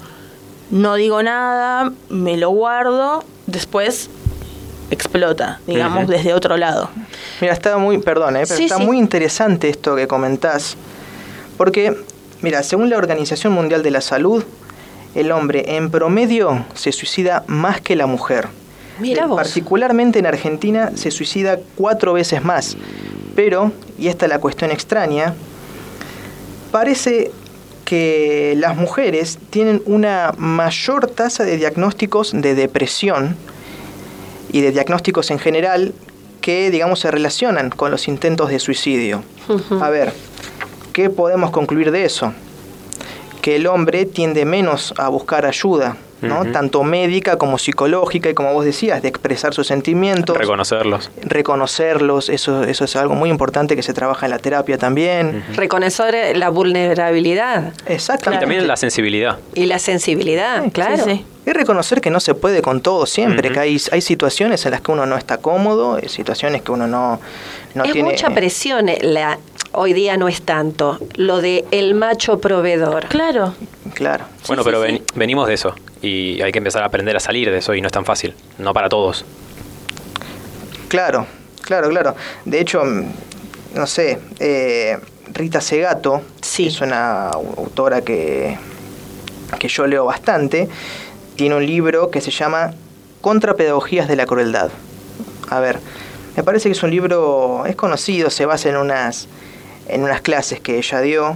no 0.69 0.95
digo 0.95 1.21
nada, 1.23 1.91
me 2.09 2.38
lo 2.38 2.50
guardo, 2.51 3.23
después 3.47 4.09
explota, 4.89 5.59
digamos, 5.67 6.07
desde 6.07 6.33
otro 6.33 6.57
lado. 6.57 6.89
Mira, 7.39 7.53
está 7.53 7.77
muy, 7.77 7.97
perdón, 8.00 8.35
eh, 8.38 8.43
pero 8.43 8.57
Sí, 8.57 8.65
está 8.65 8.77
sí. 8.77 8.83
muy 8.85 8.97
interesante 8.97 9.69
esto 9.69 9.95
que 9.95 10.07
comentás, 10.07 10.75
porque, 11.57 11.97
mira, 12.41 12.63
según 12.63 12.89
la 12.89 12.98
Organización 12.98 13.53
Mundial 13.53 13.83
de 13.83 13.91
la 13.91 14.01
Salud, 14.01 14.43
el 15.15 15.31
hombre 15.31 15.75
en 15.75 15.89
promedio 15.91 16.65
se 16.74 16.91
suicida 16.91 17.43
más 17.48 17.81
que 17.81 17.95
la 17.95 18.07
mujer. 18.07 18.48
Mira 19.00 19.24
Eh, 19.24 19.27
vos. 19.27 19.38
Particularmente 19.38 20.19
en 20.19 20.25
Argentina 20.25 20.91
se 20.95 21.12
suicida 21.12 21.60
cuatro 21.75 22.13
veces 22.13 22.43
más. 22.43 22.77
Pero, 23.36 23.71
y 23.98 24.07
esta 24.07 24.25
es 24.25 24.29
la 24.29 24.39
cuestión 24.39 24.71
extraña, 24.71 25.33
parece 26.71 27.31
que 27.86 28.53
las 28.57 28.77
mujeres 28.77 29.38
tienen 29.50 29.81
una 29.86 30.33
mayor 30.38 31.07
tasa 31.07 31.43
de 31.43 31.57
diagnósticos 31.57 32.31
de 32.33 32.55
depresión 32.55 33.36
y 34.51 34.62
de 34.62 34.71
diagnósticos 34.71 35.31
en 35.31 35.39
general 35.39 35.93
que, 36.39 36.71
digamos, 36.71 37.00
se 37.00 37.12
relacionan 37.12 37.69
con 37.69 37.91
los 37.91 38.07
intentos 38.07 38.50
de 38.50 38.60
suicidio. 38.60 39.24
A 39.81 39.89
ver, 39.89 40.13
¿qué 40.93 41.10
podemos 41.10 41.51
concluir 41.51 41.91
de 41.91 42.05
eso? 42.05 42.33
Que 43.41 43.55
el 43.55 43.67
hombre 43.67 44.05
tiende 44.05 44.45
menos 44.45 44.93
a 44.98 45.10
buscar 45.10 45.45
ayuda, 45.48 45.98
¿no? 46.21 46.45
Tanto 46.51 46.83
médica 46.83 47.38
como 47.38 47.57
psicológica 47.57 48.29
y 48.29 48.36
como 48.36 48.53
vos 48.53 48.63
decías, 48.63 49.01
de 49.01 49.07
expresar 49.07 49.55
sus 49.55 49.65
sentimientos, 49.65 50.38
Reconocerlos. 50.38 51.10
reconocerlos, 51.24 52.29
eso, 52.29 52.63
eso 52.63 52.86
es 52.86 52.95
algo 52.95 53.15
muy 53.15 53.31
importante 53.31 53.75
que 53.75 53.81
se 53.81 53.93
trabaja 53.93 54.27
en 54.27 54.29
la 54.31 54.38
terapia 54.38 54.77
también. 54.77 55.43
Reconocer 55.55 56.38
la 56.38 56.50
vulnerabilidad 56.50 57.74
Y 57.89 57.93
Exactamente. 57.93 58.41
también 58.43 58.67
la 58.67 58.75
sensibilidad. 58.77 59.39
y 59.55 59.65
la 59.65 59.79
sensibilidad, 59.79 60.63
Sí, 60.65 60.69
claro. 60.71 61.03
sí. 61.03 61.25
Y 61.43 61.50
reconocer 61.53 62.01
que 62.01 62.12
no 62.12 62.19
se 62.19 62.36
puede 62.36 62.62
con 62.62 62.81
todo 62.81 63.07
siempre, 63.07 63.51
que 63.51 63.60
hay, 63.60 63.77
hay 63.91 64.01
situaciones 64.01 64.63
en 64.65 64.71
las 64.71 64.81
que 64.81 64.91
uno 64.91 65.07
no 65.07 65.17
está 65.17 65.38
cómodo, 65.39 65.95
hay 65.95 66.07
situaciones 66.07 66.62
que 66.62 66.71
uno 66.71 66.86
no, 66.86 67.19
no 67.74 67.83
es 67.83 67.91
tiene... 67.93 68.12
mucha 68.12 68.29
presión, 68.29 68.89
eh, 68.89 69.00
la, 69.01 69.39
hoy 69.74 69.94
día 69.94 70.18
no 70.18 70.28
es 70.28 70.42
tanto, 70.42 71.00
lo 71.16 71.42
de 71.42 71.66
el 71.72 71.94
macho 71.96 72.40
proveedor. 72.40 73.06
Claro, 73.08 73.54
Claro. 73.94 74.25
Bueno, 74.48 74.63
sí, 74.63 74.70
pero 74.70 74.84
sí. 74.86 74.92
ven- 74.94 75.04
venimos 75.16 75.48
de 75.48 75.54
eso 75.54 75.75
y 76.01 76.42
hay 76.42 76.51
que 76.51 76.58
empezar 76.60 76.82
a 76.84 76.86
aprender 76.88 77.16
a 77.18 77.20
salir 77.20 77.51
de 77.51 77.58
eso 77.58 77.74
y 77.75 77.82
no 77.82 77.88
es 77.88 77.92
tan 77.94 78.06
fácil. 78.06 78.34
No 78.58 78.74
para 78.74 78.88
todos. 78.90 79.25
Claro, 80.88 81.25
claro, 81.62 81.90
claro. 81.90 82.16
De 82.46 82.60
hecho, 82.60 82.84
no 82.84 83.88
sé, 83.88 84.20
eh, 84.40 84.98
Rita 85.34 85.62
Segato 85.62 86.22
Sí. 86.42 86.68
es 86.68 86.82
una 86.82 87.32
au- 87.32 87.58
autora 87.58 88.01
que, 88.01 88.58
que 89.60 89.68
yo 89.68 89.88
leo 89.88 90.06
bastante. 90.06 90.68
Tiene 91.36 91.56
un 91.56 91.66
libro 91.66 92.10
que 92.12 92.22
se 92.22 92.32
llama 92.32 92.74
Contrapedagogías 93.22 94.08
de 94.08 94.16
la 94.16 94.25
Crueldad. 94.25 94.70
A 95.50 95.60
ver, 95.60 95.80
me 96.36 96.44
parece 96.44 96.70
que 96.70 96.74
es 96.74 96.84
un 96.84 96.92
libro, 96.92 97.66
es 97.66 97.75
conocido, 97.75 98.30
se 98.30 98.46
basa 98.46 98.70
en 98.70 98.78
unas, 98.78 99.28
en 99.88 100.03
unas 100.03 100.21
clases 100.21 100.59
que 100.59 100.77
ella 100.77 101.01
dio. 101.01 101.35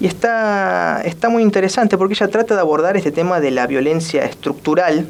Y 0.00 0.06
está, 0.06 1.02
está 1.04 1.28
muy 1.28 1.42
interesante 1.42 1.98
porque 1.98 2.14
ella 2.14 2.28
trata 2.28 2.54
de 2.54 2.60
abordar 2.60 2.96
este 2.96 3.10
tema 3.10 3.40
de 3.40 3.50
la 3.50 3.66
violencia 3.66 4.24
estructural 4.24 5.08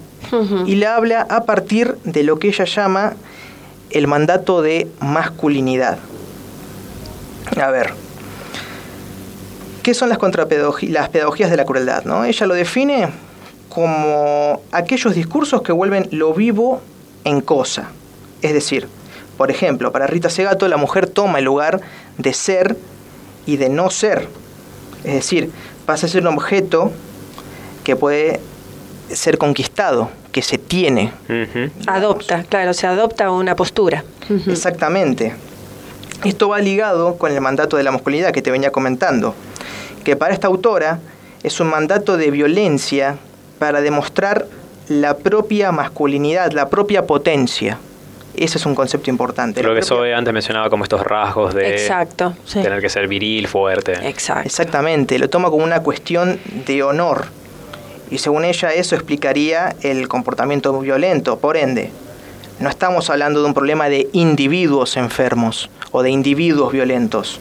y 0.66 0.76
la 0.76 0.97
habla 0.97 1.26
a 1.28 1.45
partir 1.45 1.97
de 2.04 2.23
lo 2.23 2.38
que 2.38 2.49
ella 2.49 2.64
llama 2.64 3.14
el 3.90 4.07
mandato 4.07 4.62
de 4.62 4.88
masculinidad. 5.00 5.99
A 7.61 7.71
ver, 7.71 7.92
¿qué 9.83 9.95
son 9.95 10.09
las, 10.09 10.18
las 10.83 11.09
pedagogías 11.11 11.50
de 11.50 11.57
la 11.57 11.64
crueldad? 11.64 12.04
¿no? 12.04 12.25
Ella 12.25 12.47
lo 12.47 12.54
define 12.54 13.09
como 13.68 14.62
aquellos 14.73 15.14
discursos 15.14 15.62
que 15.62 15.73
vuelven 15.73 16.09
lo 16.11 16.33
vivo 16.35 16.80
en 17.25 17.40
cosa. 17.40 17.90
Es 18.42 18.52
decir, 18.52 18.88
por 19.37 19.50
ejemplo, 19.50 19.92
para 19.92 20.07
Rita 20.07 20.30
Segato 20.30 20.66
la 20.68 20.76
mujer 20.76 21.09
toma 21.09 21.38
el 21.38 21.45
lugar 21.45 21.80
de 22.19 22.33
ser 22.35 22.77
y 23.47 23.57
de 23.57 23.69
no 23.69 23.91
ser. 23.91 24.29
Es 25.05 25.15
decir, 25.15 25.51
pasa 25.87 26.07
a 26.07 26.09
ser 26.09 26.23
un 26.23 26.35
objeto 26.35 26.93
que 27.85 27.97
puede 27.97 28.41
ser 29.11 29.39
conquistado, 29.39 30.11
que 30.33 30.43
se 30.43 30.59
tiene. 30.59 31.13
Adopta, 31.87 32.45
claro, 32.45 32.75
se 32.75 32.87
adopta 32.87 33.31
una 33.31 33.57
postura. 33.57 34.05
Exactamente. 34.47 35.35
Esto 36.25 36.49
va 36.49 36.59
ligado 36.59 37.17
con 37.17 37.33
el 37.33 37.41
mandato 37.41 37.77
de 37.77 37.85
la 37.85 37.93
masculinidad 37.93 38.33
que 38.33 38.43
te 38.43 38.51
venía 38.51 38.73
comentando, 38.73 39.35
que 40.05 40.17
para 40.17 40.35
esta 40.35 40.49
autora 40.49 40.99
es 41.43 41.61
un 41.61 41.69
mandato 41.69 42.17
de 42.17 42.31
violencia 42.31 43.17
para 43.59 43.81
demostrar 43.81 44.47
la 44.89 45.17
propia 45.17 45.71
masculinidad, 45.71 46.53
la 46.53 46.69
propia 46.69 47.07
potencia. 47.07 47.79
Ese 48.37 48.59
es 48.59 48.67
un 48.67 48.75
concepto 48.75 49.11
importante. 49.11 49.63
Lo 49.63 49.71
que 49.75 49.81
propia- 49.81 49.89
Zoe 49.97 50.15
antes 50.15 50.33
mencionaba 50.33 50.71
como 50.71 50.85
estos 50.85 51.01
rasgos 51.03 51.55
de 51.55 51.73
Exacto, 51.73 52.35
sí. 52.45 52.63
tener 52.63 52.81
que 52.81 52.89
ser 52.89 53.09
viril, 53.09 53.49
fuerte. 53.49 53.95
exacto. 54.09 54.47
Exactamente, 54.47 55.19
lo 55.19 55.29
toma 55.29 55.51
como 55.51 55.65
una 55.65 55.83
cuestión 55.83 56.39
de 56.67 56.83
honor. 56.83 57.27
Y 58.11 58.19
según 58.19 58.45
ella 58.45 58.73
eso 58.73 58.95
explicaría 58.95 59.75
el 59.83 60.09
comportamiento 60.09 60.79
violento. 60.79 61.39
Por 61.41 61.57
ende, 61.57 61.91
no 62.61 62.69
estamos 62.71 63.11
hablando 63.11 63.41
de 63.41 63.47
un 63.47 63.55
problema 63.55 63.89
de 63.89 64.09
individuos 64.13 64.97
enfermos 64.97 65.69
o 65.91 66.03
de 66.03 66.11
individuos 66.11 66.73
violentos, 66.73 67.41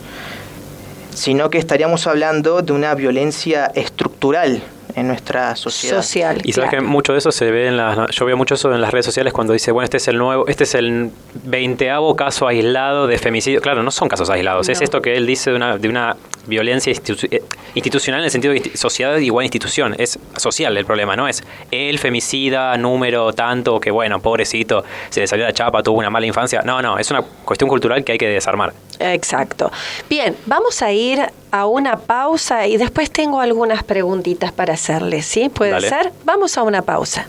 sino 1.14 1.50
que 1.50 1.58
estaríamos 1.58 2.06
hablando 2.08 2.62
de 2.62 2.74
una 2.74 2.94
violencia 2.96 3.72
estructural 3.76 4.62
en 4.98 5.08
nuestra 5.08 5.56
sociedad. 5.56 6.02
Social. 6.02 6.42
Y 6.44 6.54
sabes 6.54 6.70
claro. 6.72 6.84
que 6.84 6.90
mucho 6.90 7.14
de 7.14 7.20
eso 7.20 7.32
se 7.32 7.52
ve 7.52 7.68
en 7.68 7.78
las. 7.78 8.10
Yo 8.12 8.26
veo 8.26 8.36
mucho 8.36 8.56
eso 8.56 8.74
en 8.74 8.82
las 8.82 8.92
redes 8.92 9.06
sociales 9.06 9.32
cuando 9.32 9.54
dice, 9.54 9.72
bueno, 9.72 9.86
este 9.86 9.98
es 9.98 10.08
el 10.08 10.18
nuevo, 10.18 10.48
este 10.48 10.64
es 10.64 10.74
el 10.76 11.12
veinteavo 11.44 12.16
caso 12.16 12.48
aislado 12.48 13.08
de 13.08 13.18
femicidio. 13.18 13.62
Claro, 13.62 13.84
no 13.84 13.92
son 13.92 14.10
casos 14.10 14.30
aislados. 14.30 14.68
Es 14.70 14.82
esto 14.82 15.02
que 15.02 15.16
él 15.16 15.28
dice 15.28 15.52
de 15.52 15.56
una, 15.56 15.78
de 15.78 15.88
una 15.88 16.18
violencia 16.48 16.92
institu- 16.92 17.28
eh, 17.30 17.44
institucional 17.76 18.22
en 18.22 18.26
el 18.26 18.32
sentido 18.32 18.54
de 18.54 18.72
sociedad 18.76 19.16
igual 19.18 19.46
institución. 19.46 19.96
Es 19.98 20.18
social 20.40 20.78
el 20.78 20.86
problema, 20.86 21.16
no 21.16 21.28
es 21.28 21.44
el 21.72 22.00
femicida 22.00 22.78
número 22.78 23.34
tanto 23.34 23.80
que, 23.80 23.92
bueno, 23.92 24.20
pobrecito, 24.20 24.84
se 25.10 25.22
le 25.22 25.28
salió 25.28 25.46
la 25.46 25.54
chapa, 25.54 25.84
tuvo 25.84 26.00
una 26.00 26.10
mala 26.10 26.26
infancia. 26.26 26.62
No, 26.64 26.82
no, 26.82 26.98
es 26.98 27.10
una 27.12 27.22
cuestión 27.22 27.70
cultural 27.70 28.04
que 28.04 28.14
hay 28.14 28.18
que 28.18 28.28
desarmar. 28.28 28.74
Exacto. 29.00 29.72
Bien, 30.10 30.36
vamos 30.46 30.82
a 30.82 30.92
ir 30.92 31.22
a 31.52 31.66
una 31.66 31.98
pausa 31.98 32.68
y 32.68 32.78
después 32.78 33.12
tengo 33.12 33.40
algunas 33.40 33.84
preguntitas 33.84 34.52
para 34.52 34.74
hacerles, 34.74 35.26
¿sí? 35.26 35.50
¿Puede 35.50 35.72
Dale. 35.72 35.90
ser? 35.90 36.12
Vamos 36.26 36.58
a 36.58 36.64
una 36.64 36.82
pausa. 36.82 37.28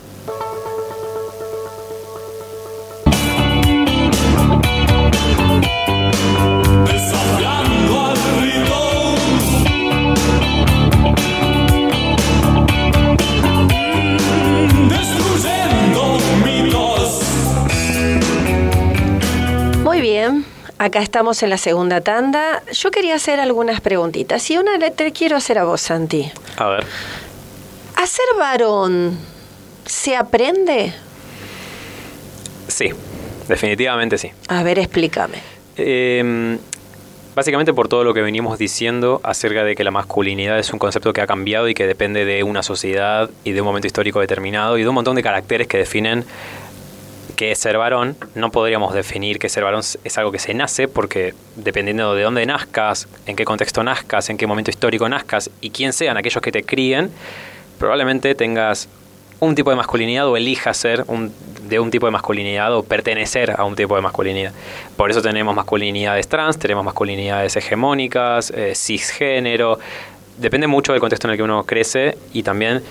Acá 20.79 21.01
estamos 21.01 21.43
en 21.43 21.51
la 21.51 21.59
segunda 21.59 22.01
tanda. 22.01 22.63
Yo 22.73 22.91
quería 22.91 23.17
hacer 23.17 23.41
algunas 23.41 23.81
preguntitas 23.81 24.51
y 24.51 24.59
una 24.59 24.79
te 24.79 25.13
quiero 25.13 25.37
hacer 25.37 25.59
a 25.59 25.65
vos, 25.65 25.81
Santi. 25.81 26.31
A 26.57 26.69
ver. 26.69 26.87
¿A 27.97 28.07
ser 28.07 28.27
varón 28.39 29.19
se 29.85 30.17
aprende? 30.17 30.93
Sí, 32.69 32.91
definitivamente 33.49 34.19
sí. 34.19 34.31
A 34.49 34.63
ver, 34.63 34.79
explícame. 34.79 35.39
Eh, 35.77 36.59
básicamente 37.39 37.73
por 37.73 37.87
todo 37.89 38.03
lo 38.03 38.15
que 38.15 38.21
venimos 38.21 38.59
diciendo 38.59 39.21
acerca 39.23 39.63
de 39.63 39.77
que 39.77 39.85
la 39.85 39.93
masculinidad 39.93 40.59
es 40.59 40.73
un 40.73 40.81
concepto 40.81 41.13
que 41.13 41.21
ha 41.21 41.27
cambiado 41.29 41.69
y 41.69 41.75
que 41.75 41.87
depende 41.87 42.25
de 42.25 42.43
una 42.43 42.65
sociedad 42.65 43.31
y 43.45 43.53
de 43.53 43.61
un 43.61 43.65
momento 43.65 43.87
histórico 43.87 44.19
determinado 44.19 44.77
y 44.77 44.83
de 44.83 44.89
un 44.89 44.95
montón 44.97 45.15
de 45.15 45.23
caracteres 45.23 45.69
que 45.69 45.79
definen 45.79 46.25
qué 47.39 47.53
es 47.53 47.59
ser 47.61 47.79
varón. 47.79 48.17
No 48.35 48.51
podríamos 48.51 48.93
definir 48.93 49.39
que 49.39 49.49
ser 49.49 49.63
varón 49.63 49.83
es 50.03 50.19
algo 50.19 50.33
que 50.33 50.41
se 50.41 50.55
nace 50.55 50.89
porque 50.89 51.35
dependiendo 51.55 52.13
de 52.17 52.25
dónde 52.25 52.45
nazcas, 52.45 53.07
en 53.27 53.37
qué 53.37 53.45
contexto 53.45 53.85
nazcas, 53.85 54.29
en 54.29 54.37
qué 54.37 54.49
momento 54.49 54.73
histórico 54.73 55.09
nazcas 55.09 55.49
y 55.61 55.71
quién 55.71 55.93
sean 55.93 56.17
aquellos 56.17 56.43
que 56.43 56.51
te 56.51 56.65
críen, 56.65 57.13
probablemente 57.79 58.35
tengas 58.35 58.89
un 59.39 59.55
tipo 59.55 59.71
de 59.71 59.77
masculinidad 59.77 60.27
o 60.27 60.37
elijas 60.37 60.77
ser 60.77 61.05
de 61.07 61.79
un 61.79 61.91
tipo 61.93 62.07
de 62.07 62.13
masculinidad 62.13 62.75
o 62.75 62.83
pertenecer 62.83 63.55
a 63.57 63.63
un 63.65 63.77
tipo 63.77 63.95
de 63.95 64.03
masculinidad. 64.03 64.53
Por 64.97 65.09
eso 65.09 65.23
tenemos 65.23 65.55
masculinidades 65.55 66.27
trans, 66.27 66.59
tenemos 66.59 66.85
masculinidades 66.85 67.55
hegemónicas, 67.55 68.51
eh, 68.51 68.75
cisgénero. 68.75 69.79
Depende 70.39 70.67
mucho 70.67 70.91
del 70.91 71.01
contexto 71.01 71.29
en 71.29 71.33
el 71.33 71.37
que 71.37 71.45
uno 71.45 71.63
crece 71.63 72.19
y 72.33 72.43
también 72.43 72.83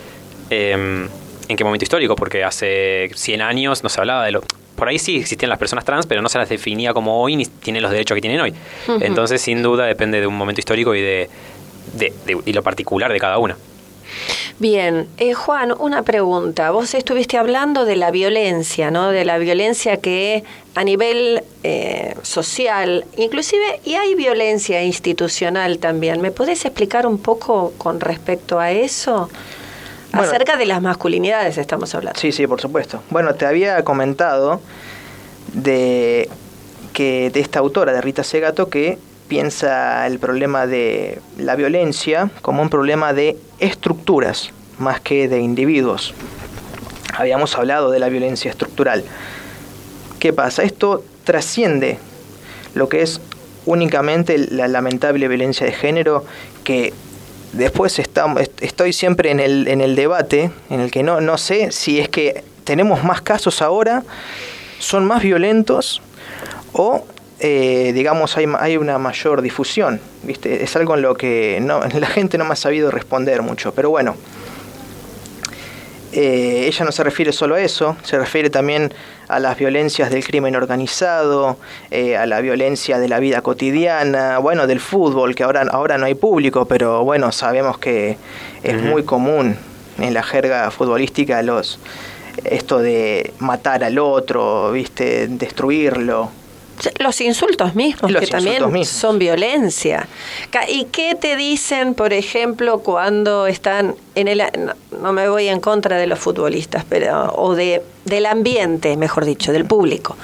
eh, 0.49 1.09
en 1.47 1.55
qué 1.57 1.63
momento 1.63 1.83
histórico, 1.85 2.15
porque 2.15 2.43
hace 2.43 3.09
100 3.15 3.41
años 3.41 3.83
no 3.83 3.89
se 3.89 3.99
hablaba 3.99 4.25
de 4.25 4.31
lo... 4.31 4.43
Por 4.75 4.87
ahí 4.89 4.99
sí 4.99 5.17
existían 5.17 5.49
las 5.49 5.57
personas 5.57 5.85
trans, 5.85 6.05
pero 6.05 6.21
no 6.21 6.29
se 6.29 6.37
las 6.37 6.49
definía 6.49 6.93
como 6.93 7.21
hoy 7.21 7.35
ni 7.35 7.45
tienen 7.45 7.81
los 7.81 7.91
derechos 7.91 8.13
que 8.15 8.21
tienen 8.21 8.39
hoy. 8.41 8.53
Entonces, 9.01 9.41
sin 9.41 9.63
duda, 9.63 9.85
depende 9.85 10.21
de 10.21 10.27
un 10.27 10.35
momento 10.35 10.59
histórico 10.61 10.93
y 10.93 11.01
de, 11.01 11.29
de- 11.93 12.13
de- 12.25 12.41
y 12.45 12.53
lo 12.53 12.61
particular 12.61 13.11
de 13.11 13.19
cada 13.19 13.39
una. 13.39 13.57
Bien, 14.59 15.07
eh, 15.17 15.33
Juan, 15.33 15.73
una 15.77 16.01
pregunta. 16.03 16.71
Vos 16.71 16.93
estuviste 16.95 17.37
hablando 17.37 17.85
de 17.85 17.95
la 17.95 18.09
violencia, 18.11 18.89
¿no? 18.89 19.11
De 19.11 19.25
la 19.25 19.37
violencia 19.37 19.97
que 19.97 20.43
a 20.75 20.83
nivel 20.83 21.43
eh, 21.63 22.15
social, 22.23 23.05
inclusive, 23.17 23.79
y 23.83 23.95
hay 23.95 24.15
violencia 24.15 24.83
institucional 24.83 25.77
también. 25.79 26.21
¿Me 26.21 26.31
podés 26.31 26.65
explicar 26.65 27.05
un 27.05 27.17
poco 27.19 27.73
con 27.77 27.99
respecto 27.99 28.59
a 28.59 28.71
eso? 28.71 29.29
Bueno. 30.13 30.27
Acerca 30.27 30.55
de 30.57 30.65
las 30.65 30.81
masculinidades 30.81 31.57
estamos 31.57 31.93
hablando. 31.93 32.19
Sí, 32.19 32.31
sí, 32.31 32.47
por 32.47 32.61
supuesto. 32.61 33.01
Bueno, 33.09 33.35
te 33.35 33.45
había 33.45 33.83
comentado 33.83 34.61
de 35.53 36.29
que 36.93 37.29
de 37.29 37.39
esta 37.39 37.59
autora, 37.59 37.93
de 37.93 38.01
Rita 38.01 38.23
Segato, 38.23 38.69
que 38.69 38.97
piensa 39.27 40.07
el 40.07 40.19
problema 40.19 40.65
de 40.67 41.19
la 41.37 41.55
violencia 41.55 42.29
como 42.41 42.61
un 42.61 42.69
problema 42.69 43.13
de 43.13 43.37
estructuras 43.59 44.49
más 44.79 45.01
que 45.01 45.27
de 45.27 45.39
individuos. 45.39 46.13
Habíamos 47.15 47.55
hablado 47.57 47.91
de 47.91 47.99
la 47.99 48.09
violencia 48.09 48.49
estructural. 48.49 49.03
¿Qué 50.19 50.33
pasa? 50.33 50.63
Esto 50.63 51.03
trasciende 51.23 51.97
lo 52.73 52.89
que 52.89 53.01
es 53.01 53.19
únicamente 53.65 54.37
la 54.37 54.67
lamentable 54.67 55.27
violencia 55.27 55.65
de 55.65 55.73
género 55.73 56.23
que 56.63 56.93
después 57.53 57.99
estamos, 57.99 58.41
est- 58.41 58.46
estoy 58.61 58.93
siempre 58.93 59.31
en 59.31 59.39
el, 59.39 59.67
en 59.67 59.81
el 59.81 59.95
debate 59.95 60.51
en 60.69 60.79
el 60.79 60.91
que 60.91 61.03
no, 61.03 61.21
no 61.21 61.37
sé 61.37 61.71
si 61.71 61.99
es 61.99 62.09
que 62.09 62.43
tenemos 62.63 63.03
más 63.03 63.21
casos 63.21 63.61
ahora, 63.61 64.03
son 64.79 65.05
más 65.05 65.23
violentos 65.23 66.01
o 66.73 67.05
eh, 67.39 67.91
digamos 67.93 68.35
hay, 68.37 68.45
hay 68.59 68.77
una 68.77 68.97
mayor 68.97 69.41
difusión. 69.41 69.99
¿viste? 70.23 70.63
Es 70.63 70.75
algo 70.75 70.95
en 70.95 71.01
lo 71.01 71.15
que 71.15 71.59
no, 71.61 71.81
la 71.99 72.07
gente 72.07 72.37
no 72.37 72.45
me 72.45 72.53
ha 72.53 72.57
sabido 72.57 72.91
responder 72.91 73.41
mucho, 73.41 73.73
pero 73.73 73.89
bueno. 73.89 74.15
Eh, 76.19 76.65
ella 76.65 76.83
no 76.83 76.91
se 76.91 77.03
refiere 77.03 77.31
solo 77.31 77.53
a 77.53 77.61
eso, 77.61 77.95
se 78.01 78.17
refiere 78.17 78.49
también 78.49 78.91
a 79.27 79.39
las 79.39 79.55
violencias 79.55 80.09
del 80.09 80.25
crimen 80.25 80.55
organizado, 80.55 81.57
eh, 81.91 82.17
a 82.17 82.25
la 82.25 82.41
violencia 82.41 82.97
de 82.97 83.07
la 83.07 83.19
vida 83.19 83.43
cotidiana, 83.43 84.39
bueno, 84.39 84.65
del 84.65 84.79
fútbol, 84.79 85.35
que 85.35 85.43
ahora, 85.43 85.67
ahora 85.69 85.99
no 85.99 86.07
hay 86.07 86.15
público, 86.15 86.65
pero 86.65 87.03
bueno, 87.03 87.31
sabemos 87.31 87.77
que 87.77 88.17
es 88.63 88.81
muy 88.81 89.03
común 89.03 89.57
en 89.99 90.15
la 90.15 90.23
jerga 90.23 90.71
futbolística 90.71 91.43
los 91.43 91.77
esto 92.45 92.79
de 92.79 93.33
matar 93.37 93.83
al 93.83 93.99
otro, 93.99 94.71
viste, 94.71 95.27
destruirlo. 95.27 96.31
Los 96.99 97.21
insultos 97.21 97.75
mismos, 97.75 98.11
Los 98.11 98.21
que 98.21 98.27
también 98.27 98.63
mismos. 98.71 98.87
son 98.87 99.17
violencia. 99.19 100.07
¿Y 100.67 100.85
qué 100.85 101.15
te 101.15 101.35
dicen, 101.35 101.93
por 101.93 102.13
ejemplo, 102.13 102.79
cuando 102.79 103.47
están 103.47 103.95
en 104.15 104.27
el... 104.27 104.37
No, 104.57 104.73
no 105.01 105.13
me 105.13 105.27
voy 105.29 105.47
en 105.47 105.59
contra 105.59 105.97
de 105.97 106.07
los 106.07 106.19
futbolistas, 106.19 106.85
pero 106.87 107.33
o 107.35 107.55
de, 107.55 107.81
del 108.05 108.25
ambiente, 108.25 108.95
mejor 108.97 109.25
dicho, 109.25 109.51
del 109.51 109.65
público. 109.65 110.15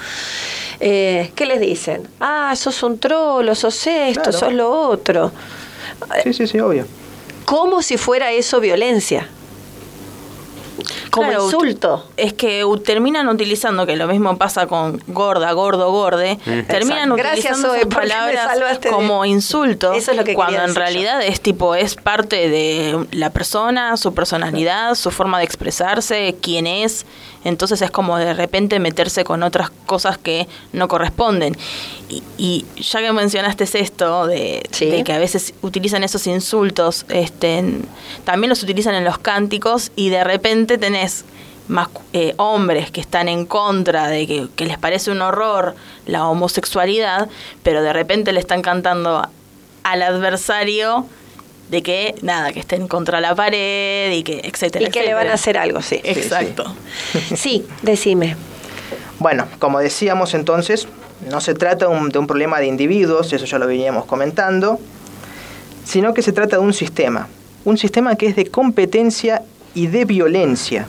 Eh, 0.80 1.32
¿Qué 1.36 1.46
les 1.46 1.60
dicen? 1.60 2.08
Ah, 2.20 2.54
sos 2.56 2.84
un 2.84 3.00
trolo, 3.00 3.56
sos 3.56 3.88
esto, 3.88 4.22
Claro. 4.24 4.38
sos 4.38 4.54
lo 4.54 4.70
otro. 4.72 5.32
Sí, 6.24 6.34
sí, 6.34 6.48
sí, 6.48 6.60
obvio. 6.60 6.86
Como 7.46 7.82
si 7.82 7.98
fuera 7.98 8.32
eso 8.32 8.60
violencia. 8.60 9.28
Como 11.14 11.28
Claro, 11.30 11.46
insulto. 11.46 12.06
Es 12.18 12.34
que 12.34 12.64
terminan 12.84 13.28
utilizando, 13.30 13.86
que 13.86 13.96
lo 13.96 14.08
mismo 14.08 14.36
pasa 14.38 14.66
con 14.66 15.00
gorda, 15.08 15.52
gordo, 15.52 15.92
gorde, 15.92 16.38
terminan 16.68 17.12
Exacto. 17.12 17.16
Gracias, 17.16 17.38
utilizando 17.60 17.76
esas 17.76 17.88
me 17.88 17.96
palabras 17.96 18.46
salvaste 18.52 18.88
de- 18.90 18.94
como 18.96 19.24
insulto, 19.24 19.94
Eso 19.94 20.10
es 20.12 20.18
lo 20.18 20.24
que 20.24 20.34
cuando 20.34 20.56
en 20.58 20.62
decir 20.64 20.76
yo. 20.76 20.80
realidad 20.82 21.22
es 21.24 21.40
tipo, 21.40 21.76
es 21.76 21.94
parte 21.96 22.50
de 22.50 23.06
la 23.12 23.30
persona, 23.30 23.96
su 23.98 24.14
personalidad, 24.16 24.96
su 24.96 25.12
forma 25.12 25.38
de 25.38 25.44
expresarse, 25.46 26.36
quién 26.42 26.66
es, 26.66 27.06
entonces 27.44 27.82
es 27.84 27.92
como 27.92 28.18
de 28.18 28.34
repente 28.34 28.80
meterse 28.80 29.24
con 29.24 29.44
otras 29.44 29.70
cosas 29.86 30.18
que 30.18 30.48
no 30.72 30.88
corresponden. 30.88 31.56
Y, 32.10 32.24
y 32.38 32.66
ya 32.82 33.00
que 33.02 33.12
mencionaste 33.12 33.66
esto 33.80 34.28
de, 34.28 34.64
Sí. 34.72 34.86
de 34.86 35.04
que 35.04 35.14
a 35.14 35.18
veces 35.20 35.54
utilizan 35.62 36.04
esos 36.04 36.26
insultos, 36.28 37.06
este, 37.10 37.64
también 38.24 38.50
los 38.50 38.62
utilizan 38.64 38.96
en 38.96 39.04
los 39.04 39.18
cánticos 39.18 39.92
y 39.96 40.10
de 40.10 40.24
repente 40.24 40.78
tenés 40.78 41.03
más 41.68 41.88
eh, 42.12 42.34
hombres 42.38 42.92
que 42.92 43.00
están 43.02 43.28
en 43.30 43.46
contra 43.46 44.08
de 44.10 44.28
que, 44.28 44.48
que 44.56 44.66
les 44.66 44.78
parece 44.78 45.12
un 45.12 45.22
horror 45.22 45.76
la 46.06 46.28
homosexualidad, 46.28 47.30
pero 47.64 47.82
de 47.82 47.94
repente 47.94 48.34
le 48.34 48.40
están 48.42 48.62
cantando 48.62 49.26
al 49.84 50.02
adversario 50.02 51.06
de 51.70 51.82
que 51.82 52.16
nada, 52.22 52.52
que 52.52 52.60
estén 52.60 52.88
contra 52.88 53.22
la 53.22 53.34
pared 53.34 54.12
y 54.12 54.24
que 54.24 54.42
etcétera. 54.44 54.86
Y 54.86 54.92
que 54.92 55.04
le 55.04 55.14
van 55.14 55.30
a 55.30 55.34
hacer 55.34 55.58
algo, 55.58 55.82
sí. 55.82 56.00
Exacto. 56.04 56.66
Sí, 57.36 57.66
decime. 57.82 58.36
Bueno, 59.20 59.48
como 59.60 59.80
decíamos 59.80 60.34
entonces, 60.34 60.88
no 61.30 61.40
se 61.40 61.54
trata 61.54 61.88
un- 61.88 62.10
de 62.10 62.20
un 62.20 62.28
problema 62.28 62.60
de 62.60 62.68
individuos, 62.68 63.32
eso 63.32 63.46
ya 63.46 63.58
lo 63.58 63.68
veníamos 63.68 64.04
comentando, 64.06 64.80
sino 65.86 66.14
que 66.14 66.22
se 66.22 66.34
trata 66.34 66.58
de 66.58 66.62
un 66.62 66.74
sistema. 66.74 67.28
Un 67.66 67.78
sistema 67.78 68.16
que 68.18 68.28
es 68.28 68.36
de 68.36 68.46
competencia 68.48 69.42
y 69.74 69.88
de 69.88 70.06
violencia. 70.06 70.88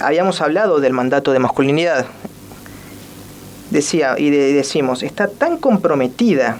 Habíamos 0.00 0.40
hablado 0.40 0.80
del 0.80 0.92
mandato 0.92 1.32
de 1.32 1.38
masculinidad. 1.38 2.06
Decía 3.70 4.14
y 4.18 4.30
de- 4.30 4.52
decimos, 4.52 5.02
está 5.02 5.28
tan 5.28 5.56
comprometida 5.56 6.58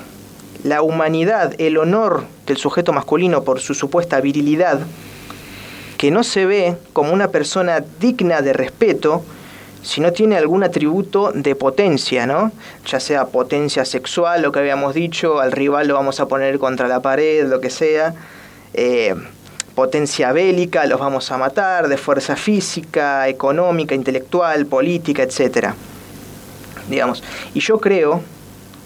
la 0.62 0.82
humanidad, 0.82 1.54
el 1.58 1.76
honor 1.76 2.24
del 2.46 2.56
sujeto 2.56 2.92
masculino 2.92 3.44
por 3.44 3.60
su 3.60 3.74
supuesta 3.74 4.20
virilidad, 4.20 4.80
que 5.98 6.10
no 6.10 6.24
se 6.24 6.46
ve 6.46 6.76
como 6.92 7.12
una 7.12 7.28
persona 7.28 7.84
digna 8.00 8.40
de 8.40 8.52
respeto 8.52 9.22
si 9.82 10.00
no 10.00 10.12
tiene 10.12 10.36
algún 10.38 10.64
atributo 10.64 11.30
de 11.32 11.54
potencia, 11.54 12.26
¿no? 12.26 12.52
Ya 12.86 12.98
sea 13.00 13.26
potencia 13.26 13.84
sexual, 13.84 14.40
lo 14.40 14.50
que 14.50 14.60
habíamos 14.60 14.94
dicho, 14.94 15.40
al 15.40 15.52
rival 15.52 15.88
lo 15.88 15.94
vamos 15.94 16.20
a 16.20 16.26
poner 16.26 16.58
contra 16.58 16.88
la 16.88 17.02
pared, 17.02 17.46
lo 17.46 17.60
que 17.60 17.68
sea, 17.68 18.14
eh, 18.72 19.14
potencia 19.74 20.32
bélica, 20.32 20.86
los 20.86 21.00
vamos 21.00 21.30
a 21.32 21.38
matar, 21.38 21.88
de 21.88 21.96
fuerza 21.96 22.36
física, 22.36 23.28
económica, 23.28 23.94
intelectual, 23.94 24.66
política, 24.66 25.22
etcétera. 25.22 25.74
Digamos. 26.88 27.22
Y 27.54 27.60
yo 27.60 27.78
creo, 27.80 28.20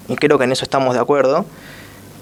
y 0.09 0.17
creo 0.17 0.39
que 0.39 0.45
en 0.45 0.53
eso 0.53 0.65
estamos 0.65 0.95
de 0.95 1.01
acuerdo, 1.01 1.45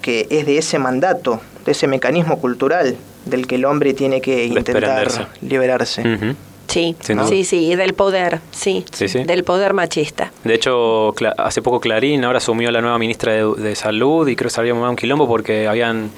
que 0.02 0.26
es 0.30 0.46
de 0.46 0.58
ese 0.58 0.78
mandato, 0.78 1.40
de 1.64 1.72
ese 1.72 1.86
mecanismo 1.86 2.38
cultural 2.40 2.96
del 3.24 3.46
que 3.46 3.56
el 3.56 3.64
hombre 3.64 3.92
tiene 3.94 4.20
que 4.20 4.44
intentar 4.46 5.08
liberarse. 5.42 6.00
Ujú. 6.02 6.34
Sí, 6.68 6.96
sí, 7.28 7.44
sí, 7.44 7.70
y 7.70 7.76
del 7.76 7.94
poder, 7.94 8.40
sí, 8.50 8.84
Sí, 8.92 9.06
sí. 9.08 9.22
del 9.24 9.44
poder 9.44 9.72
machista. 9.72 10.32
De 10.42 10.54
hecho, 10.54 11.12
Cla- 11.14 11.34
hace 11.38 11.62
poco 11.62 11.80
Clarín 11.80 12.24
ahora 12.24 12.38
asumió 12.38 12.70
la 12.72 12.80
nueva 12.80 12.98
ministra 12.98 13.32
de, 13.32 13.44
de 13.56 13.74
Salud 13.76 14.26
y 14.26 14.34
creo 14.34 14.48
que 14.48 14.54
se 14.54 14.60
había 14.60 14.74
un 14.74 14.96
quilombo 14.96 15.28
porque 15.28 15.68
habían 15.68 16.10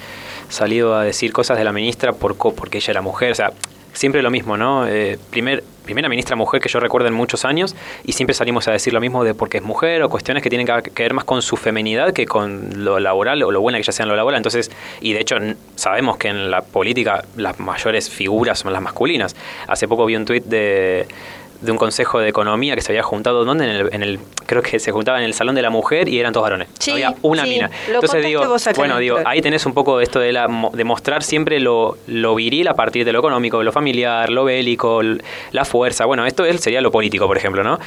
salido 0.48 0.94
a 0.94 1.04
decir 1.04 1.32
cosas 1.32 1.58
de 1.58 1.64
la 1.64 1.72
ministra 1.72 2.12
por, 2.12 2.36
porque 2.36 2.78
ella 2.78 2.90
era 2.92 3.02
mujer. 3.02 3.32
O 3.32 3.34
sea, 3.34 3.52
siempre 3.92 4.22
lo 4.22 4.30
mismo, 4.30 4.56
¿no? 4.56 4.86
Eh, 4.86 5.18
primer, 5.30 5.64
primera 5.84 6.08
ministra 6.08 6.36
mujer 6.36 6.60
que 6.60 6.68
yo 6.68 6.80
recuerdo 6.80 7.08
en 7.08 7.14
muchos 7.14 7.44
años 7.44 7.74
y 8.04 8.12
siempre 8.12 8.34
salimos 8.34 8.68
a 8.68 8.72
decir 8.72 8.92
lo 8.92 9.00
mismo 9.00 9.24
de 9.24 9.34
porque 9.34 9.58
es 9.58 9.64
mujer 9.64 10.02
o 10.02 10.08
cuestiones 10.08 10.42
que 10.42 10.50
tienen 10.50 10.66
que 10.66 11.02
ver 11.02 11.14
más 11.14 11.24
con 11.24 11.42
su 11.42 11.56
feminidad 11.56 12.12
que 12.12 12.26
con 12.26 12.84
lo 12.84 13.00
laboral 13.00 13.42
o 13.42 13.50
lo 13.50 13.60
buena 13.60 13.78
que 13.78 13.82
ella 13.82 13.92
sea 13.92 14.04
en 14.04 14.10
lo 14.10 14.16
laboral. 14.16 14.38
Entonces, 14.38 14.70
y 15.00 15.14
de 15.14 15.20
hecho 15.20 15.36
sabemos 15.74 16.16
que 16.16 16.28
en 16.28 16.50
la 16.50 16.62
política 16.62 17.24
las 17.36 17.58
mayores 17.58 18.10
figuras 18.10 18.60
son 18.60 18.72
las 18.72 18.82
masculinas. 18.82 19.34
Hace 19.66 19.88
poco 19.88 20.06
vi 20.06 20.16
un 20.16 20.24
tuit 20.24 20.44
de 20.44 21.06
de 21.60 21.72
un 21.72 21.78
consejo 21.78 22.20
de 22.20 22.28
economía 22.28 22.74
que 22.76 22.80
se 22.82 22.92
había 22.92 23.02
juntado, 23.02 23.44
¿dónde? 23.44 23.64
En 23.64 23.70
el, 23.70 23.88
en 23.92 24.02
el- 24.02 24.20
creo 24.46 24.62
que 24.62 24.78
se 24.78 24.92
juntaba 24.92 25.18
en 25.18 25.24
el 25.24 25.34
salón 25.34 25.54
de 25.54 25.62
la 25.62 25.70
mujer 25.70 26.08
y 26.08 26.18
eran 26.20 26.32
todos 26.32 26.44
varones. 26.44 26.68
Sí, 26.78 26.92
había 26.92 27.14
una 27.22 27.42
sí, 27.44 27.50
mina. 27.50 27.70
Entonces 27.86 28.24
digo, 28.24 28.42
bueno, 28.76 28.98
digo, 28.98 29.18
ahí 29.24 29.42
tenés 29.42 29.66
un 29.66 29.74
poco 29.74 30.00
esto 30.00 30.20
de, 30.20 30.32
la, 30.32 30.46
de 30.72 30.84
mostrar 30.84 31.22
siempre 31.22 31.58
lo, 31.60 31.98
lo 32.06 32.34
viril 32.36 32.68
a 32.68 32.74
partir 32.74 33.04
de 33.04 33.12
lo 33.12 33.18
económico, 33.18 33.62
lo 33.62 33.72
familiar, 33.72 34.30
lo 34.30 34.44
bélico, 34.44 35.02
la 35.50 35.64
fuerza. 35.64 36.04
Bueno, 36.06 36.24
esto 36.26 36.44
él 36.44 36.58
sería 36.60 36.80
lo 36.80 36.90
político, 36.90 37.26
por 37.26 37.36
ejemplo, 37.36 37.62
¿no? 37.64 37.78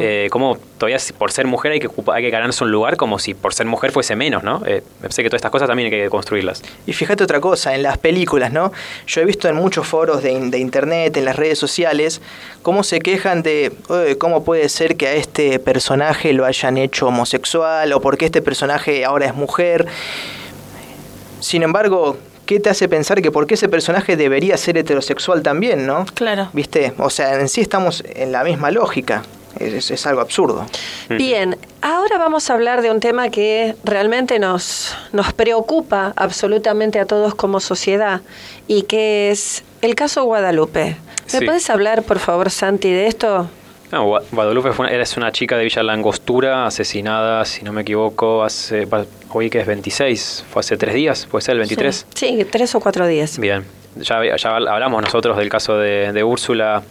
Eh, 0.00 0.28
como 0.30 0.56
todavía 0.78 0.98
si- 0.98 1.12
por 1.12 1.30
ser 1.32 1.46
mujer 1.46 1.72
hay 1.72 1.80
que, 1.80 1.88
hay 2.12 2.22
que 2.22 2.30
ganarse 2.30 2.64
un 2.64 2.70
lugar 2.70 2.96
como 2.96 3.18
si 3.18 3.34
por 3.34 3.52
ser 3.52 3.66
mujer 3.66 3.92
fuese 3.92 4.16
menos, 4.16 4.42
¿no? 4.42 4.62
Eh, 4.66 4.82
me 4.96 5.02
parece 5.02 5.22
que 5.22 5.28
todas 5.28 5.40
estas 5.40 5.50
cosas 5.50 5.68
también 5.68 5.92
hay 5.92 6.00
que 6.00 6.08
construirlas. 6.08 6.62
Y 6.86 6.92
fíjate 6.92 7.24
otra 7.24 7.40
cosa, 7.40 7.74
en 7.74 7.82
las 7.82 7.98
películas, 7.98 8.52
¿no? 8.52 8.72
Yo 9.06 9.20
he 9.20 9.24
visto 9.24 9.48
en 9.48 9.56
muchos 9.56 9.86
foros 9.86 10.22
de, 10.22 10.38
de 10.50 10.58
internet, 10.58 11.16
en 11.16 11.24
las 11.24 11.36
redes 11.36 11.58
sociales, 11.58 12.20
cómo 12.62 12.82
se 12.84 13.00
quejan 13.00 13.42
de 13.42 13.72
"Oye, 13.88 14.16
cómo 14.16 14.44
puede 14.44 14.68
ser 14.68 14.96
que 14.96 15.08
a 15.08 15.14
este 15.14 15.58
personaje 15.58 16.32
lo 16.32 16.44
hayan 16.44 16.78
hecho 16.78 17.08
homosexual 17.08 17.92
o 17.92 18.00
por 18.00 18.16
qué 18.16 18.26
este 18.26 18.40
personaje 18.42 19.04
ahora 19.04 19.26
es 19.26 19.34
mujer. 19.34 19.86
Sin 21.40 21.62
embargo, 21.62 22.16
¿qué 22.46 22.60
te 22.60 22.70
hace 22.70 22.88
pensar 22.88 23.22
que 23.22 23.30
por 23.30 23.46
qué 23.46 23.54
ese 23.54 23.68
personaje 23.68 24.16
debería 24.16 24.56
ser 24.56 24.76
heterosexual 24.78 25.42
también, 25.42 25.86
no? 25.86 26.04
Claro. 26.14 26.48
¿Viste? 26.52 26.92
O 26.98 27.10
sea, 27.10 27.38
en 27.40 27.48
sí 27.48 27.60
estamos 27.60 28.02
en 28.06 28.32
la 28.32 28.42
misma 28.44 28.70
lógica. 28.70 29.22
Es, 29.58 29.90
es- 29.90 30.06
algo 30.06 30.20
absurdo. 30.20 30.66
Bien, 31.08 31.56
ahora 31.82 32.18
vamos 32.18 32.48
a 32.50 32.54
hablar 32.54 32.82
de 32.82 32.90
un 32.90 33.00
tema 33.00 33.28
que 33.30 33.74
realmente 33.84 34.38
nos, 34.38 34.94
nos 35.12 35.32
preocupa 35.32 36.12
absolutamente 36.16 37.00
a 37.00 37.06
todos 37.06 37.34
como 37.34 37.60
sociedad 37.60 38.20
y 38.66 38.82
que 38.82 39.30
es 39.30 39.64
el 39.82 39.94
caso 39.94 40.24
Guadalupe. 40.24 40.96
¿Me 41.32 41.38
Sí. 41.40 41.44
puedes 41.44 41.68
hablar, 41.70 42.02
por 42.04 42.18
favor, 42.20 42.50
Santi, 42.50 42.90
de 42.90 43.06
esto? 43.06 43.48
No, 43.90 44.20
Guadalupe 44.32 44.72
fue 44.72 44.84
una, 44.86 44.94
era- 44.94 45.02
es 45.02 45.16
una 45.16 45.32
chica 45.32 45.56
de 45.56 45.64
Villa 45.64 45.82
Langostura, 45.82 46.66
asesinada, 46.66 47.44
si 47.44 47.64
no 47.64 47.72
me 47.72 47.82
equivoco, 47.82 48.44
hace, 48.44 48.86
hoy 49.30 49.48
que 49.50 49.60
es 49.60 49.66
26, 49.66 50.44
fue 50.50 50.60
hace 50.60 50.76
tres 50.76 50.94
días, 50.94 51.26
puede 51.30 51.42
ser 51.42 51.52
el 51.52 51.58
23. 51.60 52.06
Sí, 52.14 52.46
tres 52.50 52.74
o 52.74 52.80
cuatro 52.80 53.06
días. 53.06 53.38
Bien, 53.38 53.64
ya, 53.96 54.20
ya 54.36 54.56
hablamos 54.56 55.02
nosotros 55.02 55.36
del 55.38 55.48
caso 55.48 55.76
de, 55.78 56.12
de 56.12 56.22
Úrsula. 56.24 56.82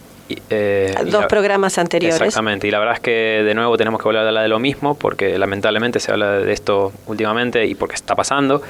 Eh, 0.50 0.94
Dos 1.06 1.22
la- 1.22 1.28
programas 1.28 1.78
anteriores. 1.78 2.20
Exactamente, 2.20 2.66
y 2.68 2.70
la 2.70 2.78
verdad 2.78 2.94
es 2.96 3.00
que 3.00 3.42
de 3.44 3.54
nuevo 3.54 3.76
tenemos 3.76 3.98
que 4.00 4.04
volver 4.04 4.22
a 4.24 4.28
hablar 4.28 4.42
de 4.42 4.48
lo 4.48 4.58
mismo, 4.58 4.94
porque 4.96 5.38
lamentablemente 5.38 6.00
se 6.00 6.10
habla 6.12 6.32
de 6.32 6.52
esto 6.52 6.92
últimamente 7.06 7.64
y 7.66 7.74
porque 7.74 7.94
está 7.94 8.14
pasando. 8.14 8.62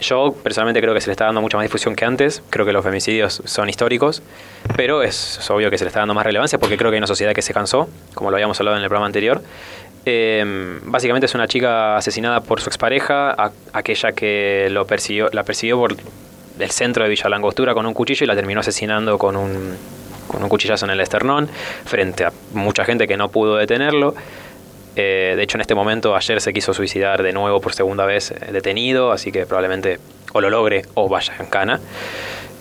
Yo 0.00 0.34
personalmente 0.42 0.80
creo 0.80 0.92
que 0.94 1.00
se 1.00 1.06
le 1.06 1.12
está 1.12 1.26
dando 1.26 1.40
mucha 1.40 1.56
más 1.56 1.64
difusión 1.64 1.94
que 1.94 2.04
antes, 2.04 2.42
creo 2.50 2.66
que 2.66 2.72
los 2.72 2.82
femicidios 2.84 3.40
son 3.44 3.68
históricos, 3.68 4.20
pero 4.76 5.04
es, 5.04 5.38
es 5.38 5.48
obvio 5.50 5.70
que 5.70 5.78
se 5.78 5.84
le 5.84 5.88
está 5.88 6.00
dando 6.00 6.12
más 6.14 6.26
relevancia 6.26 6.58
porque 6.58 6.76
creo 6.76 6.90
que 6.90 6.96
hay 6.96 6.98
una 7.00 7.06
sociedad 7.06 7.32
que 7.32 7.42
se 7.42 7.54
cansó, 7.54 7.88
como 8.14 8.30
lo 8.30 8.36
habíamos 8.36 8.58
hablado 8.58 8.76
en 8.78 8.82
el 8.82 8.88
programa 8.88 9.06
anterior. 9.06 9.40
Eh, 10.04 10.80
básicamente 10.82 11.26
es 11.26 11.34
una 11.36 11.46
chica 11.46 11.96
asesinada 11.96 12.40
por 12.40 12.60
su 12.60 12.68
expareja, 12.68 13.30
a- 13.30 13.52
aquella 13.72 14.10
que 14.10 14.66
lo 14.70 14.84
persiguió, 14.88 15.28
la 15.32 15.44
persiguió 15.44 15.78
por 15.78 15.94
el 16.58 16.70
centro 16.72 17.04
de 17.04 17.10
Villa 17.10 17.28
Langostura 17.28 17.72
con 17.72 17.86
un 17.86 17.94
cuchillo 17.94 18.24
y 18.24 18.26
la 18.26 18.34
terminó 18.34 18.58
asesinando 18.60 19.16
con 19.18 19.36
un, 19.36 19.76
con 20.26 20.42
un 20.42 20.48
cuchillazo 20.48 20.86
en 20.86 20.92
el 20.92 21.00
esternón, 21.00 21.48
frente 21.84 22.24
a 22.24 22.32
mucha 22.52 22.84
gente 22.84 23.06
que 23.06 23.16
no 23.16 23.28
pudo 23.30 23.56
detenerlo. 23.56 24.14
Eh, 24.94 25.34
de 25.36 25.42
hecho, 25.42 25.56
en 25.56 25.62
este 25.62 25.74
momento, 25.74 26.14
ayer 26.14 26.40
se 26.40 26.52
quiso 26.52 26.74
suicidar 26.74 27.22
de 27.22 27.32
nuevo 27.32 27.60
por 27.60 27.72
segunda 27.72 28.04
vez 28.04 28.30
eh, 28.30 28.52
detenido, 28.52 29.12
así 29.12 29.32
que 29.32 29.46
probablemente 29.46 29.98
o 30.32 30.40
lo 30.40 30.50
logre 30.50 30.82
o 30.94 31.08
vaya 31.08 31.34
en 31.38 31.46
cana. 31.46 31.80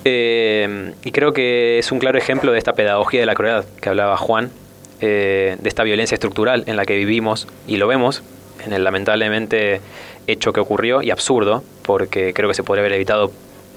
Eh, 0.04 0.94
y 1.04 1.12
creo 1.12 1.34
que 1.34 1.78
es 1.78 1.92
un 1.92 2.00
claro 2.00 2.18
ejemplo 2.18 2.52
de 2.52 2.58
esta 2.58 2.74
pedagogía 2.74 3.20
de 3.20 3.26
la 3.26 3.36
crueldad 3.36 3.66
que 3.82 3.90
hablaba 3.90 4.18
Juan, 4.18 4.52
de 5.00 5.58
esta 5.64 5.82
violencia 5.82 6.14
estructural 6.14 6.64
en 6.68 6.76
la 6.76 6.86
que 6.86 6.96
vivimos 6.96 7.48
y 7.66 7.78
lo 7.78 7.88
vemos 7.88 8.22
en 8.64 8.72
el 8.72 8.84
lamentablemente 8.84 9.82
hecho 10.28 10.54
que 10.54 10.60
ocurrió 10.60 11.02
y 11.02 11.10
absurdo, 11.10 11.64
porque 11.82 12.34
creo 12.36 12.50
que 12.50 12.54
se 12.54 12.64
podría 12.64 12.82
haber 12.82 12.94
evitado. 12.94 13.32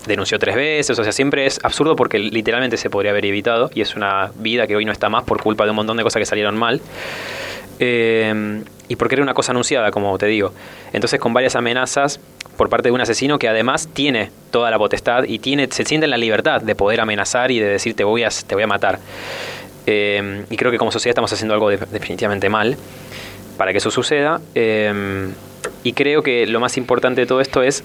Denunció 0.06 0.38
tres 0.38 0.54
veces, 0.54 0.98
o 0.98 1.02
sea, 1.04 1.12
siempre 1.12 1.46
es 1.46 1.58
absurdo 1.62 1.96
porque 1.96 2.18
literalmente 2.18 2.76
se 2.76 2.90
podría 2.90 3.10
haber 3.12 3.24
evitado 3.24 3.70
y 3.74 3.80
es 3.80 3.96
una 3.96 4.32
vida 4.36 4.66
que 4.66 4.76
hoy 4.76 4.84
no 4.84 4.92
está 4.92 5.08
más 5.08 5.24
por 5.24 5.40
culpa 5.42 5.64
de 5.64 5.70
un 5.70 5.76
montón 5.76 5.96
de 5.96 6.02
cosas 6.02 6.20
que 6.20 6.26
salieron 6.26 6.56
mal. 6.56 6.80
Eh, 7.78 8.62
y 8.88 8.96
porque 8.96 9.14
era 9.14 9.22
una 9.22 9.34
cosa 9.34 9.52
anunciada, 9.52 9.90
como 9.90 10.16
te 10.18 10.26
digo. 10.26 10.52
Entonces, 10.92 11.18
con 11.18 11.32
varias 11.32 11.56
amenazas 11.56 12.20
por 12.56 12.68
parte 12.68 12.88
de 12.88 12.92
un 12.92 13.00
asesino 13.00 13.38
que 13.38 13.48
además 13.48 13.88
tiene 13.92 14.30
toda 14.50 14.70
la 14.70 14.78
potestad 14.78 15.24
y 15.24 15.38
tiene, 15.40 15.68
se 15.70 15.84
siente 15.84 16.04
en 16.04 16.10
la 16.10 16.18
libertad 16.18 16.60
de 16.60 16.74
poder 16.74 17.00
amenazar 17.00 17.50
y 17.50 17.58
de 17.58 17.66
decir 17.66 17.96
te 17.96 18.04
voy 18.04 18.22
a, 18.22 18.28
te 18.28 18.54
voy 18.54 18.62
a 18.62 18.66
matar. 18.66 18.98
Eh, 19.86 20.44
y 20.50 20.56
creo 20.56 20.70
que 20.70 20.78
como 20.78 20.92
sociedad 20.92 21.10
estamos 21.12 21.32
haciendo 21.32 21.54
algo 21.54 21.68
de- 21.70 21.78
definitivamente 21.78 22.48
mal 22.48 22.76
para 23.56 23.72
que 23.72 23.78
eso 23.78 23.90
suceda. 23.90 24.40
Eh, 24.54 25.30
y 25.82 25.92
creo 25.94 26.22
que 26.22 26.46
lo 26.46 26.60
más 26.60 26.76
importante 26.76 27.22
de 27.22 27.26
todo 27.26 27.40
esto 27.40 27.62
es 27.62 27.82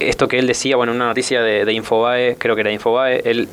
esto 0.00 0.28
que 0.28 0.38
él 0.38 0.46
decía, 0.46 0.76
bueno, 0.76 0.92
en 0.92 0.96
una 0.96 1.06
noticia 1.06 1.42
de, 1.42 1.64
de 1.64 1.72
Infobae, 1.72 2.36
creo 2.38 2.54
que 2.54 2.60
era 2.62 2.70
Infobae, 2.72 3.22
él 3.24 3.48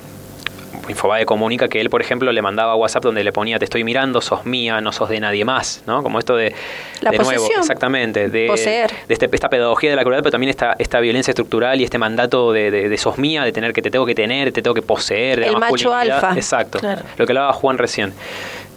Infobae 0.87 1.25
comunica 1.25 1.67
que 1.67 1.81
él, 1.81 1.89
por 1.89 1.99
ejemplo, 2.01 2.31
le 2.31 2.41
mandaba 2.43 2.75
WhatsApp 2.75 3.01
donde 3.03 3.23
le 3.23 3.31
ponía 3.31 3.57
te 3.57 3.65
estoy 3.65 3.83
mirando, 3.83 4.21
sos 4.21 4.45
mía, 4.45 4.81
no 4.81 4.91
sos 4.91 5.09
de 5.09 5.19
nadie 5.19 5.43
más, 5.43 5.81
¿no? 5.87 6.03
Como 6.03 6.19
esto 6.19 6.35
de, 6.35 6.53
La 7.01 7.09
de 7.09 7.17
nuevo, 7.17 7.31
posesión. 7.33 7.61
exactamente, 7.61 8.29
de, 8.29 8.45
Poseer. 8.45 8.91
de 9.07 9.13
este- 9.15 9.27
esta 9.33 9.49
pedagogía 9.49 9.89
de 9.89 9.95
la 9.95 10.03
crueldad, 10.03 10.21
pero 10.21 10.31
también 10.31 10.51
esta, 10.51 10.75
esta 10.77 10.99
violencia 10.99 11.31
estructural 11.31 11.81
y 11.81 11.85
este 11.85 11.97
mandato 11.97 12.51
de, 12.53 12.69
de, 12.69 12.87
de 12.89 12.97
sos 12.99 13.17
mía, 13.17 13.43
de 13.43 13.51
tener 13.51 13.73
que 13.73 13.81
te 13.81 13.89
tengo 13.89 14.05
que 14.05 14.13
tener, 14.13 14.51
te 14.51 14.61
tengo 14.61 14.75
que 14.75 14.83
poseer, 14.83 15.39
de 15.39 15.45
la 15.47 15.53
El 15.53 15.57
macho 15.57 15.91
alfa. 15.91 16.33
Exacto, 16.35 16.77
Claro. 16.79 17.01
lo 17.17 17.25
que 17.25 17.31
hablaba 17.31 17.51
Juan 17.53 17.79
recién. 17.79 18.13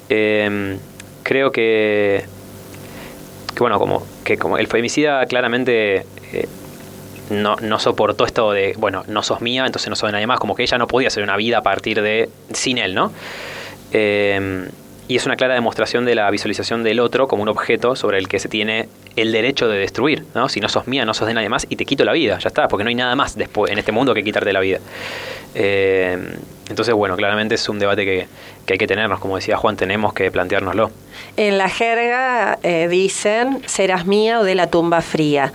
Eh, 0.08 0.78
creo 1.24 1.52
que, 1.52 2.24
que, 3.54 3.60
bueno, 3.60 3.78
como 3.78 4.02
que 4.24 4.38
como 4.38 4.56
el 4.56 4.66
femicida 4.66 5.26
claramente 5.26 6.06
eh, 6.32 6.48
no, 7.30 7.56
no 7.56 7.78
soportó 7.78 8.24
esto 8.24 8.52
de, 8.52 8.74
bueno, 8.78 9.04
no 9.06 9.22
sos 9.22 9.40
mía, 9.40 9.66
entonces 9.66 9.88
no 9.88 9.96
sos 9.96 10.08
de 10.08 10.12
nadie 10.12 10.26
más, 10.26 10.38
como 10.38 10.54
que 10.54 10.62
ella 10.62 10.78
no 10.78 10.86
podía 10.86 11.08
hacer 11.08 11.22
una 11.22 11.36
vida 11.36 11.58
a 11.58 11.62
partir 11.62 12.02
de, 12.02 12.28
sin 12.52 12.78
él, 12.78 12.94
¿no? 12.94 13.12
Eh, 13.92 14.68
y 15.08 15.16
es 15.16 15.26
una 15.26 15.36
clara 15.36 15.54
demostración 15.54 16.04
de 16.04 16.14
la 16.14 16.30
visualización 16.30 16.82
del 16.82 17.00
otro 17.00 17.26
como 17.26 17.42
un 17.42 17.48
objeto 17.48 17.96
sobre 17.96 18.18
el 18.18 18.28
que 18.28 18.38
se 18.38 18.48
tiene 18.48 18.88
el 19.16 19.32
derecho 19.32 19.66
de 19.66 19.78
destruir, 19.78 20.24
¿no? 20.34 20.48
Si 20.48 20.60
no 20.60 20.68
sos 20.68 20.86
mía, 20.86 21.04
no 21.04 21.14
sos 21.14 21.26
de 21.26 21.34
nadie 21.34 21.48
más 21.48 21.66
y 21.68 21.76
te 21.76 21.84
quito 21.86 22.04
la 22.04 22.12
vida, 22.12 22.38
ya 22.38 22.48
está, 22.48 22.68
porque 22.68 22.84
no 22.84 22.88
hay 22.88 22.94
nada 22.94 23.16
más 23.16 23.36
después 23.36 23.72
en 23.72 23.78
este 23.78 23.90
mundo 23.90 24.14
que 24.14 24.22
quitarte 24.22 24.52
la 24.52 24.60
vida. 24.60 24.78
Eh, 25.54 26.36
entonces, 26.68 26.94
bueno, 26.94 27.16
claramente 27.16 27.54
es 27.54 27.68
un 27.68 27.78
debate 27.78 28.04
que, 28.04 28.28
que 28.66 28.74
hay 28.74 28.78
que 28.78 28.86
tenernos, 28.86 29.18
como 29.18 29.36
decía 29.36 29.56
Juan, 29.56 29.76
tenemos 29.76 30.12
que 30.12 30.30
planteárnoslo. 30.30 30.90
En 31.38 31.56
la 31.56 31.70
jerga 31.70 32.58
eh, 32.62 32.88
dicen, 32.88 33.62
serás 33.66 34.04
mía 34.06 34.40
o 34.40 34.44
de 34.44 34.54
la 34.54 34.66
tumba 34.68 35.00
fría. 35.00 35.52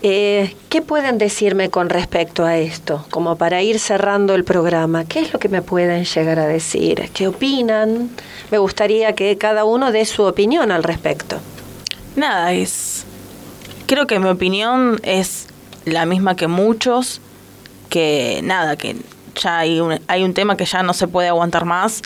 Eh, 0.00 0.54
¿Qué 0.70 0.80
pueden 0.80 1.18
decirme 1.18 1.68
con 1.68 1.90
respecto 1.90 2.46
a 2.46 2.56
esto? 2.56 3.04
Como 3.10 3.36
para 3.36 3.62
ir 3.62 3.78
cerrando 3.78 4.34
el 4.34 4.44
programa, 4.44 5.04
¿qué 5.04 5.20
es 5.20 5.32
lo 5.32 5.38
que 5.38 5.48
me 5.48 5.60
pueden 5.60 6.04
llegar 6.04 6.38
a 6.38 6.46
decir? 6.46 7.10
¿Qué 7.12 7.28
opinan? 7.28 8.10
Me 8.50 8.58
gustaría 8.58 9.14
que 9.14 9.36
cada 9.36 9.64
uno 9.64 9.92
dé 9.92 10.04
su 10.04 10.22
opinión 10.24 10.70
al 10.70 10.82
respecto. 10.82 11.38
Nada, 12.16 12.52
es. 12.52 13.04
Creo 13.86 14.06
que 14.06 14.18
mi 14.18 14.28
opinión 14.28 14.98
es 15.02 15.46
la 15.84 16.06
misma 16.06 16.36
que 16.36 16.46
muchos. 16.46 17.20
Que 17.90 18.40
nada, 18.42 18.76
que 18.76 18.96
ya 19.34 19.58
hay 19.58 19.80
un, 19.80 20.00
hay 20.08 20.24
un 20.24 20.34
tema 20.34 20.56
que 20.56 20.64
ya 20.64 20.82
no 20.82 20.92
se 20.94 21.08
puede 21.08 21.28
aguantar 21.28 21.64
más. 21.64 22.02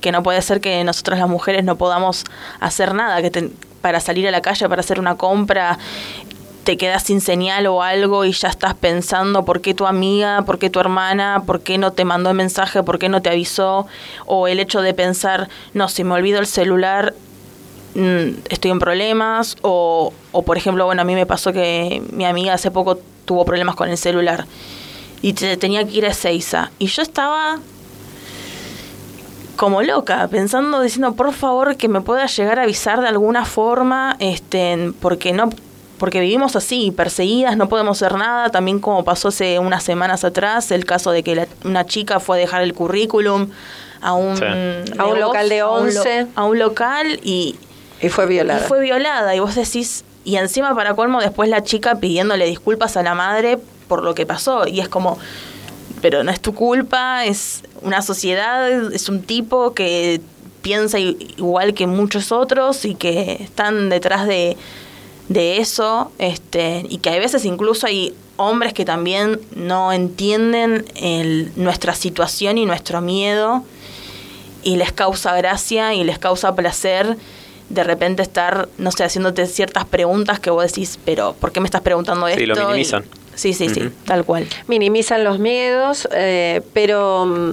Que 0.00 0.12
no 0.12 0.22
puede 0.22 0.40
ser 0.42 0.60
que 0.60 0.84
nosotras 0.84 1.18
las 1.18 1.28
mujeres 1.28 1.64
no 1.64 1.76
podamos 1.76 2.24
hacer 2.60 2.94
nada. 2.94 3.22
Que 3.22 3.50
para 3.80 4.00
salir 4.00 4.26
a 4.26 4.30
la 4.32 4.42
calle, 4.42 4.68
para 4.68 4.80
hacer 4.80 4.98
una 4.98 5.16
compra, 5.16 5.78
te 6.66 6.76
quedas 6.76 7.04
sin 7.04 7.20
señal 7.20 7.66
o 7.68 7.80
algo 7.82 8.24
y 8.24 8.32
ya 8.32 8.48
estás 8.48 8.74
pensando 8.74 9.44
por 9.44 9.60
qué 9.60 9.72
tu 9.72 9.86
amiga, 9.86 10.42
por 10.42 10.58
qué 10.58 10.68
tu 10.68 10.80
hermana, 10.80 11.44
por 11.46 11.60
qué 11.60 11.78
no 11.78 11.92
te 11.92 12.04
mandó 12.04 12.30
el 12.30 12.36
mensaje, 12.36 12.82
por 12.82 12.98
qué 12.98 13.08
no 13.08 13.22
te 13.22 13.30
avisó. 13.30 13.86
O 14.26 14.48
el 14.48 14.58
hecho 14.58 14.82
de 14.82 14.92
pensar, 14.92 15.48
no, 15.74 15.88
si 15.88 16.02
me 16.02 16.14
olvido 16.14 16.40
el 16.40 16.46
celular, 16.48 17.14
mm, 17.94 18.40
estoy 18.50 18.72
en 18.72 18.80
problemas 18.80 19.56
o, 19.62 20.12
o 20.32 20.42
por 20.42 20.56
ejemplo 20.56 20.84
bueno 20.86 21.02
a 21.02 21.04
mí 21.04 21.14
me 21.14 21.24
pasó 21.24 21.52
que 21.52 22.02
mi 22.10 22.24
amiga 22.26 22.52
hace 22.54 22.70
poco 22.72 22.98
tuvo 23.24 23.44
problemas 23.44 23.76
con 23.76 23.88
el 23.88 23.96
celular 23.96 24.44
y 25.22 25.32
te- 25.34 25.56
tenía 25.56 25.84
que 25.86 25.92
ir 25.98 26.04
a 26.04 26.08
Ezeiza 26.08 26.70
y 26.80 26.86
yo 26.88 27.00
estaba 27.02 27.58
como 29.56 29.82
loca 29.82 30.28
pensando 30.28 30.80
diciendo 30.82 31.14
por 31.14 31.32
favor 31.32 31.76
que 31.76 31.88
me 31.88 32.02
pueda 32.02 32.26
llegar 32.26 32.58
a 32.58 32.64
avisar 32.64 33.00
de 33.00 33.08
alguna 33.08 33.44
forma 33.46 34.16
este 34.18 34.92
porque 35.00 35.32
no 35.32 35.48
porque 35.98 36.20
vivimos 36.20 36.56
así, 36.56 36.90
perseguidas, 36.90 37.56
no 37.56 37.68
podemos 37.68 38.00
hacer 38.02 38.16
nada, 38.18 38.50
también 38.50 38.78
como 38.80 39.04
pasó 39.04 39.28
hace 39.28 39.58
unas 39.58 39.82
semanas 39.82 40.24
atrás, 40.24 40.70
el 40.70 40.84
caso 40.84 41.10
de 41.10 41.22
que 41.22 41.34
la- 41.34 41.48
una 41.64 41.86
chica 41.86 42.20
fue 42.20 42.36
a 42.36 42.40
dejar 42.40 42.62
el 42.62 42.74
currículum 42.74 43.48
a 44.02 44.12
un, 44.12 44.36
Sí. 44.36 44.44
A 44.98 45.06
un 45.06 45.20
local 45.20 45.48
de 45.48 45.60
a 45.60 45.70
un 45.70 45.92
lo- 45.94 46.00
11. 46.00 46.26
a 46.34 46.44
un 46.44 46.58
local 46.58 47.20
y, 47.22 47.56
Y 48.00 48.08
fue 48.10 48.26
violada. 48.26 48.60
y 48.60 48.68
fue 48.68 48.80
violada 48.80 49.34
y 49.34 49.40
vos 49.40 49.54
decís, 49.54 50.04
y 50.24 50.36
encima 50.36 50.74
para 50.74 50.94
colmo 50.94 51.20
después 51.20 51.48
la 51.48 51.62
chica 51.62 51.94
pidiéndole 51.96 52.46
disculpas 52.46 52.96
a 52.96 53.02
la 53.02 53.14
madre 53.14 53.58
por 53.88 54.02
lo 54.02 54.14
que 54.14 54.26
pasó 54.26 54.66
y 54.66 54.80
es 54.80 54.88
como, 54.88 55.18
pero 56.02 56.22
no 56.24 56.30
es 56.30 56.40
tu 56.40 56.54
culpa, 56.54 57.24
es 57.24 57.62
una 57.82 58.02
sociedad, 58.02 58.92
es 58.92 59.08
un 59.08 59.22
tipo 59.22 59.72
que 59.72 60.20
piensa 60.62 60.98
igual 60.98 61.74
que 61.74 61.86
muchos 61.86 62.32
otros 62.32 62.84
y 62.84 62.96
que 62.96 63.38
están 63.40 63.88
detrás 63.88 64.26
de, 64.26 64.56
de 65.28 65.58
eso, 65.58 66.12
este, 66.18 66.84
y 66.88 66.98
que 66.98 67.10
a 67.10 67.18
veces 67.18 67.44
incluso 67.44 67.86
hay 67.86 68.14
hombres 68.36 68.72
que 68.74 68.84
también 68.84 69.40
no 69.54 69.92
entienden 69.92 70.84
el- 70.94 71.50
nuestra 71.56 71.94
situación 71.94 72.58
y 72.58 72.66
nuestro 72.66 73.00
miedo 73.00 73.64
y 74.62 74.76
les 74.76 74.92
causa 74.92 75.34
gracia 75.36 75.94
y 75.94 76.04
les 76.04 76.18
causa 76.18 76.54
placer 76.54 77.16
de 77.68 77.82
repente 77.82 78.22
estar, 78.22 78.68
no 78.78 78.92
sé, 78.92 79.02
haciéndote 79.04 79.46
ciertas 79.46 79.84
preguntas 79.84 80.38
que 80.38 80.50
vos 80.50 80.64
decís, 80.64 80.98
pero 81.04 81.34
¿por 81.40 81.50
qué 81.50 81.58
me 81.60 81.66
estás 81.66 81.80
preguntando 81.80 82.28
esto? 82.28 82.38
Sí, 82.40 82.46
lo 82.46 82.54
Y- 82.54 82.60
minimizan. 82.66 83.04
sí, 83.34 83.52
sí, 83.52 83.68
sí, 83.68 83.90
tal 84.04 84.24
cual. 84.24 84.46
minimizan 84.68 85.24
los 85.24 85.40
miedos, 85.40 86.06
eh, 86.12 86.62
pero 86.72 87.26
mm, 87.26 87.50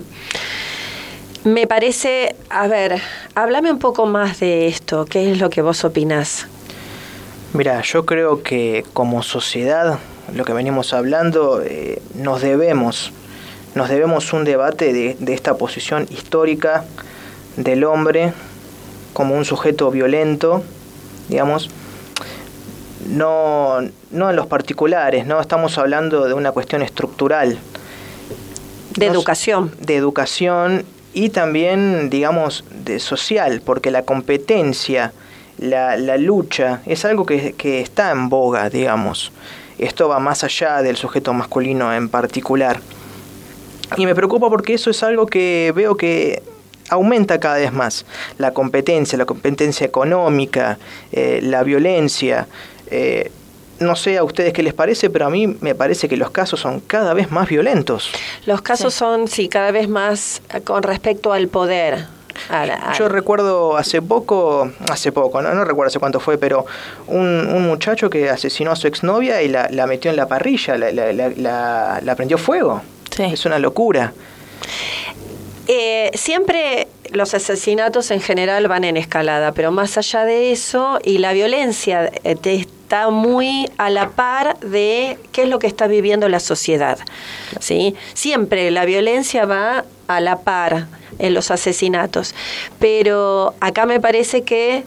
me 1.45 1.65
parece, 1.67 2.35
a 2.49 2.67
ver, 2.67 3.01
háblame 3.35 3.71
un 3.71 3.79
poco 3.79 4.05
más 4.05 4.39
de 4.39 4.67
esto, 4.67 5.05
¿qué 5.05 5.31
es 5.31 5.39
lo 5.39 5.49
que 5.49 5.61
vos 5.63 5.83
opinás? 5.83 6.45
Mira, 7.53 7.81
yo 7.83 8.05
creo 8.05 8.41
que 8.41 8.83
como 8.93 9.21
sociedad, 9.21 9.99
lo 10.33 10.43
que 10.43 10.53
venimos 10.53 10.91
hablando, 10.91 11.61
eh, 11.61 12.01
nos 12.15 12.41
debemos, 12.41 13.11
nos 13.75 13.89
debemos 13.89 14.33
un 14.33 14.43
debate 14.43 14.91
de, 14.91 15.15
de 15.19 15.33
esta 15.35 15.55
posición 15.55 16.07
histórica 16.09 16.83
del 17.55 17.83
hombre 17.83 18.33
como 19.13 19.35
un 19.35 19.45
sujeto 19.45 19.91
violento, 19.91 20.63
digamos, 21.29 21.69
no, 23.07 23.81
no 24.09 24.29
en 24.31 24.35
los 24.35 24.47
particulares, 24.47 25.27
no 25.27 25.39
estamos 25.39 25.77
hablando 25.77 26.25
de 26.25 26.33
una 26.33 26.51
cuestión 26.51 26.81
estructural, 26.81 27.59
De 28.95 29.05
educación. 29.05 29.71
de 29.79 29.95
educación 29.95 30.85
y 31.13 31.29
también, 31.29 32.09
digamos, 32.09 32.63
de 32.83 32.99
social, 32.99 33.61
porque 33.63 33.91
la 33.91 34.03
competencia, 34.03 35.13
la, 35.57 35.95
la 35.97 36.17
lucha, 36.17 36.81
es 36.85 37.05
algo 37.05 37.25
que, 37.25 37.53
que 37.53 37.79
está 37.81 38.11
en 38.11 38.29
boga, 38.29 38.69
digamos. 38.69 39.31
Esto 39.77 40.07
va 40.07 40.19
más 40.19 40.43
allá 40.43 40.81
del 40.81 40.95
sujeto 40.97 41.33
masculino 41.33 41.93
en 41.93 42.09
particular. 42.09 42.79
Y 43.97 44.05
me 44.05 44.15
preocupa 44.15 44.49
porque 44.49 44.73
eso 44.75 44.89
es 44.89 45.03
algo 45.03 45.25
que 45.27 45.71
veo 45.75 45.95
que 45.97 46.41
aumenta 46.89 47.39
cada 47.39 47.57
vez 47.57 47.71
más. 47.73 48.05
La 48.37 48.51
competencia, 48.53 49.17
la 49.17 49.25
competencia 49.25 49.85
económica, 49.85 50.77
eh, 51.11 51.39
la 51.43 51.63
violencia. 51.63 52.47
eh, 52.87 53.31
no 53.79 53.95
sé 53.95 54.17
a 54.17 54.23
ustedes 54.23 54.53
qué 54.53 54.63
les 54.63 54.73
parece, 54.73 55.09
pero 55.09 55.25
a 55.25 55.29
mí 55.29 55.57
me 55.59 55.73
parece 55.75 56.07
que 56.07 56.15
los 56.15 56.29
casos 56.29 56.59
son 56.61 56.79
cada 56.79 57.13
vez 57.13 57.31
más 57.31 57.49
violentos. 57.49 58.11
Los 58.45 58.61
casos 58.61 58.93
Sí. 58.93 58.99
son, 58.99 59.27
sí, 59.27 59.49
cada 59.49 59.71
vez 59.71 59.89
más 59.89 60.41
eh, 60.53 60.61
con 60.61 60.83
respecto 60.83 61.33
al 61.33 61.47
poder. 61.47 62.05
Yo 62.97 63.09
recuerdo 63.09 63.77
hace 63.77 64.01
poco, 64.01 64.69
hace 64.91 65.11
poco, 65.11 65.41
no, 65.41 65.53
no 65.53 65.63
recuerdo 65.65 65.87
hace 65.89 65.99
cuánto 65.99 66.19
fue, 66.19 66.37
pero 66.37 66.65
un, 67.07 67.25
un 67.47 67.63
muchacho 67.67 68.09
que 68.09 68.29
asesinó 68.29 68.71
a 68.71 68.75
su 68.75 68.87
exnovia 68.87 69.41
y 69.41 69.47
la, 69.47 69.67
la 69.69 69.87
metió 69.87 70.09
en 70.11 70.17
la 70.17 70.27
parrilla, 70.27 70.77
la, 70.77 70.91
la, 70.91 71.13
la- 71.13 71.29
la- 71.29 71.99
la 72.03 72.15
prendió 72.15 72.37
fuego. 72.37 72.81
Sí. 73.15 73.23
Es 73.23 73.45
una 73.45 73.59
locura. 73.59 74.13
Eh, 75.67 76.11
siempre 76.15 76.87
los 77.11 77.33
asesinatos 77.33 78.11
en 78.11 78.19
general 78.21 78.67
van 78.67 78.83
en 78.83 78.97
escalada, 78.97 79.51
pero 79.53 79.71
más 79.71 79.97
allá 79.97 80.25
de 80.25 80.51
eso, 80.51 80.99
y 81.03 81.19
la 81.19 81.31
violencia 81.33 82.11
eh, 82.23 82.35
te 82.35 82.67
está 82.93 83.09
muy 83.09 83.67
a 83.79 83.89
la 83.89 84.09
par 84.11 84.59
de 84.59 85.17
qué 85.31 85.43
es 85.43 85.49
lo 85.49 85.57
que 85.57 85.65
está 85.65 85.87
viviendo 85.87 86.29
la 86.29 86.39
sociedad. 86.39 86.99
¿sí? 87.59 87.95
Siempre 88.13 88.69
la 88.69 88.85
violencia 88.85 89.47
va 89.47 89.83
a 90.07 90.19
la 90.21 90.41
par 90.41 90.85
en 91.17 91.33
los 91.33 91.49
asesinatos, 91.49 92.35
pero 92.77 93.55
acá 93.61 93.87
me 93.87 93.99
parece 93.99 94.43
que 94.43 94.83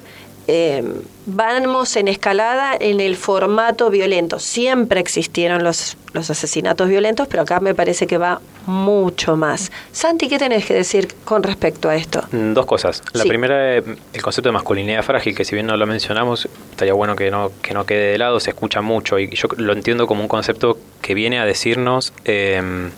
eh, 0.48 0.82
vamos 1.26 1.96
en 1.96 2.08
escalada 2.08 2.76
en 2.78 3.00
el 3.00 3.16
formato 3.16 3.90
violento. 3.90 4.38
Siempre 4.38 5.00
existieron 5.00 5.64
los, 5.64 5.96
los 6.12 6.30
asesinatos 6.30 6.88
violentos, 6.88 7.26
pero 7.28 7.42
acá 7.42 7.60
me 7.60 7.74
parece 7.74 8.06
que 8.06 8.16
va 8.18 8.40
mucho 8.66 9.36
más. 9.36 9.70
Santi, 9.92 10.28
¿qué 10.28 10.38
tenés 10.38 10.64
que 10.66 10.74
decir 10.74 11.08
con 11.24 11.42
respecto 11.42 11.88
a 11.88 11.96
esto? 11.96 12.22
Mm, 12.32 12.52
Dos 12.52 12.66
cosas. 12.66 13.02
La 13.12 13.22
Sí. 13.22 13.28
primera, 13.28 13.76
eh, 13.78 13.82
el 14.12 14.22
concepto 14.22 14.48
de 14.48 14.52
masculinidad 14.52 15.02
frágil, 15.02 15.34
que 15.34 15.44
si 15.44 15.54
bien 15.54 15.66
no 15.66 15.76
lo 15.76 15.86
mencionamos, 15.86 16.48
estaría 16.70 16.94
bueno 16.94 17.16
que 17.16 17.30
no, 17.30 17.50
que 17.62 17.74
no 17.74 17.84
quede 17.86 18.12
de 18.12 18.18
lado, 18.18 18.40
se 18.40 18.50
escucha 18.50 18.80
mucho 18.80 19.18
y 19.18 19.30
yo 19.34 19.48
lo 19.56 19.72
entiendo 19.72 20.06
como 20.06 20.22
un 20.22 20.28
concepto 20.28 20.78
que 21.02 21.14
viene 21.14 21.38
a 21.38 21.44
decirnos 21.44 22.12
eh, 22.24 22.90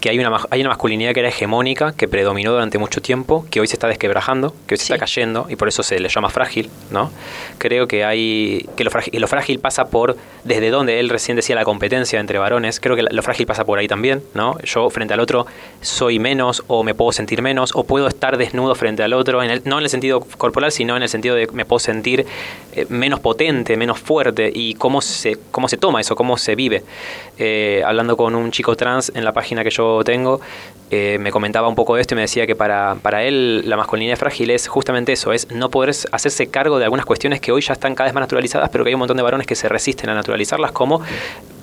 que 0.00 0.08
hay 0.10 0.18
una, 0.18 0.30
hay 0.50 0.60
una 0.60 0.70
masculinidad 0.70 1.12
que 1.12 1.20
era 1.20 1.28
hegemónica, 1.28 1.92
que 1.92 2.08
predominó 2.08 2.52
durante 2.52 2.78
mucho 2.78 3.00
tiempo, 3.02 3.44
que 3.50 3.60
hoy 3.60 3.66
se 3.66 3.74
está 3.74 3.86
desquebrajando, 3.88 4.54
que 4.66 4.74
hoy 4.74 4.78
se 4.78 4.86
Sí. 4.86 4.92
está 4.92 4.98
cayendo 5.04 5.46
y 5.48 5.56
por 5.56 5.68
eso 5.68 5.82
se 5.82 5.98
le 6.00 6.08
llama 6.08 6.30
frágil, 6.30 6.70
¿no? 6.90 7.10
Creo 7.58 7.86
que 7.86 8.04
hay 8.04 8.66
que 8.76 8.84
lo 8.84 8.90
frágil, 8.90 9.20
lo 9.20 9.26
frágil 9.28 9.58
pasa 9.58 9.86
por 9.88 10.16
desde 10.44 10.70
donde 10.70 11.00
él 11.00 11.08
recién 11.10 11.36
decía 11.36 11.54
la 11.54 11.64
competencia 11.64 12.18
entre 12.18 12.38
varones, 12.38 12.80
creo 12.80 12.96
que 12.96 13.02
lo 13.02 13.22
frágil 13.22 13.46
pasa 13.46 13.64
por 13.64 13.78
ahí 13.78 13.88
también, 13.88 14.22
¿no? 14.34 14.58
Yo 14.64 14.88
frente 14.90 15.12
al 15.14 15.20
otro 15.20 15.46
soy 15.82 16.18
menos 16.18 16.62
o 16.66 16.82
me 16.82 16.94
puedo 16.94 17.12
sentir 17.12 17.42
menos 17.42 17.72
o 17.74 17.84
puedo 17.84 18.06
estar 18.08 18.38
desnudo 18.38 18.74
frente 18.74 19.02
al 19.02 19.12
otro, 19.12 19.42
en 19.42 19.50
el- 19.50 19.62
no 19.66 19.78
en 19.78 19.84
el 19.84 19.90
sentido 19.90 20.20
corporal, 20.20 20.72
sino 20.72 20.96
en 20.96 21.02
el 21.02 21.08
sentido 21.08 21.34
de 21.34 21.46
me 21.52 21.64
puedo 21.64 21.78
sentir 21.78 22.24
eh, 22.72 22.86
menos 22.88 23.20
potente, 23.20 23.76
menos 23.76 23.98
fuerte 23.98 24.50
y 24.54 24.74
cómo 24.74 25.00
se, 25.02 25.36
cómo 25.50 25.68
se 25.68 25.76
toma 25.76 26.00
eso, 26.00 26.14
cómo 26.14 26.38
se 26.38 26.54
vive. 26.54 26.84
Eh, 27.38 27.82
hablando 27.84 28.16
con 28.16 28.34
un 28.34 28.50
chico 28.50 28.76
trans 28.76 29.10
en 29.14 29.24
la 29.24 29.32
página 29.32 29.64
que 29.64 29.70
yo 29.70 29.89
tengo, 30.04 30.40
eh, 30.90 31.18
me 31.20 31.30
comentaba 31.30 31.68
un 31.68 31.74
poco 31.74 31.94
de 31.94 32.00
esto 32.00 32.14
y 32.14 32.16
me 32.16 32.22
decía 32.22 32.46
que 32.46 32.56
para, 32.56 32.96
para 33.00 33.22
él 33.22 33.62
la 33.68 33.76
masculinidad 33.76 34.16
frágil 34.16 34.50
es 34.50 34.66
justamente 34.68 35.12
eso, 35.12 35.32
es 35.32 35.50
no 35.50 35.70
poder 35.70 35.94
hacerse 36.12 36.48
cargo 36.48 36.78
de 36.78 36.84
algunas 36.84 37.06
cuestiones 37.06 37.40
que 37.40 37.52
hoy 37.52 37.60
ya 37.62 37.74
están 37.74 37.94
cada 37.94 38.08
vez 38.08 38.14
más 38.14 38.22
naturalizadas, 38.22 38.68
pero 38.70 38.84
que 38.84 38.88
hay 38.90 38.94
un 38.94 38.98
montón 39.00 39.16
de 39.16 39.22
varones 39.22 39.46
que 39.46 39.54
se 39.54 39.68
resisten 39.68 40.10
a 40.10 40.14
naturalizarlas, 40.14 40.72
como, 40.72 41.00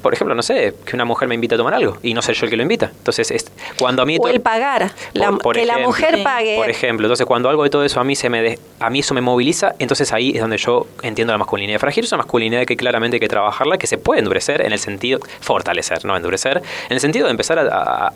por 0.02 0.14
ejemplo, 0.14 0.34
no 0.36 0.42
sé, 0.44 0.76
que 0.86 0.96
una 0.96 1.04
mujer 1.04 1.28
me 1.28 1.36
invita 1.36 1.56
a 1.56 1.58
tomar 1.58 1.74
algo 1.74 1.98
y 2.04 2.14
no 2.14 2.22
ser 2.22 2.36
yo 2.36 2.46
el 2.46 2.50
que 2.52 2.56
lo 2.58 2.64
invita. 2.64 2.92
Entonces, 2.98 3.30
es, 3.32 3.52
cuando 3.78 4.02
a 4.02 4.06
mí... 4.06 4.18
O 4.20 4.28
el 4.30 4.40
pagar, 4.40 4.92
la- 5.14 5.32
Por- 5.34 5.56
que 5.56 5.66
la 5.66 5.80
mujer 5.80 6.24
pague. 6.24 6.56
por 6.56 6.70
ejemplo, 6.70 7.08
entonces 7.08 7.26
cuando 7.26 7.50
algo 7.50 7.64
de 7.64 7.70
todo 7.70 7.84
eso 7.84 8.00
a 8.00 8.04
mí 8.06 8.16
se 8.16 8.30
me 8.30 8.42
de- 8.42 8.60
a 8.80 8.90
mí 8.90 9.00
eso 9.00 9.14
me 9.14 9.22
moviliza, 9.22 9.74
entonces 9.80 10.14
ahí 10.14 10.32
es 10.36 10.40
donde 10.42 10.58
yo 10.58 10.88
entiendo 11.04 11.34
la 11.34 11.38
masculinidad 11.38 11.80
frágil, 11.80 12.06
es 12.06 12.12
una 12.14 12.20
masculinidad 12.20 12.66
que 12.66 12.78
claramente 12.78 13.16
hay 13.18 13.20
que 13.20 13.28
trabajarla, 13.28 13.78
que 13.78 13.88
se 13.88 13.98
puede 13.98 14.20
endurecer 14.20 14.62
en 14.62 14.72
el 14.72 14.80
sentido 14.80 15.20
fortalecer, 15.42 16.06
no 16.06 16.16
endurecer, 16.16 16.58
en 16.90 16.94
el 16.94 17.00
sentido 17.02 17.26
de 17.26 17.32
empezar 17.32 17.60
a 17.60 18.14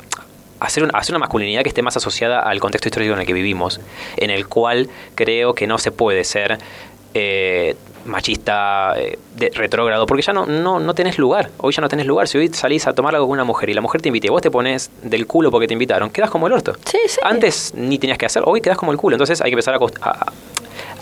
hacer, 0.62 0.84
una, 0.84 0.98
hacer 0.98 1.14
una 1.14 1.20
masculinidad 1.20 1.64
que 1.64 1.70
esté 1.70 1.82
más 1.82 1.98
asociada 1.98 2.40
al 2.40 2.60
contexto 2.60 2.88
histórico 2.88 3.14
en 3.14 3.20
el 3.20 3.26
que 3.28 3.34
vivimos, 3.34 3.82
en 4.18 4.30
el 4.30 4.48
cual 4.48 4.90
creo 5.16 5.54
que 5.54 5.68
no 5.68 5.78
se 5.78 5.92
puede 5.92 6.24
ser 6.24 6.58
eh, 7.14 7.76
machista, 8.06 8.94
eh, 8.98 9.20
de, 9.36 9.52
retrógrado, 9.54 10.06
porque 10.06 10.22
ya 10.24 10.34
no, 10.34 10.46
no, 10.46 10.80
no 10.80 10.94
tenés 10.96 11.18
lugar, 11.18 11.50
hoy 11.58 11.74
ya 11.74 11.82
no 11.82 11.90
tenés 11.90 12.06
lugar, 12.06 12.28
si 12.28 12.38
hoy 12.38 12.48
salís 12.50 12.88
a 12.88 12.94
tomar 12.94 13.14
algo 13.16 13.28
con 13.28 13.34
una 13.34 13.44
mujer 13.44 13.70
y 13.70 13.74
la 13.74 13.82
mujer 13.82 14.02
te 14.02 14.10
invita 14.10 14.28
y 14.28 14.30
vos 14.30 14.42
te 14.42 14.50
pones 14.50 14.90
del 15.04 15.28
culo 15.28 15.52
porque 15.52 15.68
te 15.68 15.74
invitaron, 15.74 16.10
quedas 16.10 16.30
como 16.30 16.48
el 16.48 16.54
orto. 16.54 16.74
Sí, 16.86 16.98
sí. 17.08 17.20
Antes 17.24 17.74
ni 17.76 18.00
tenías 18.00 18.18
que 18.18 18.26
hacer, 18.26 18.44
hoy 18.46 18.62
quedas 18.62 18.78
como 18.78 18.92
el 18.92 18.98
culo, 18.98 19.16
entonces 19.16 19.42
hay 19.42 19.52
que 19.52 19.56
empezar 19.56 19.76
a, 19.76 19.78
a- 20.10 20.32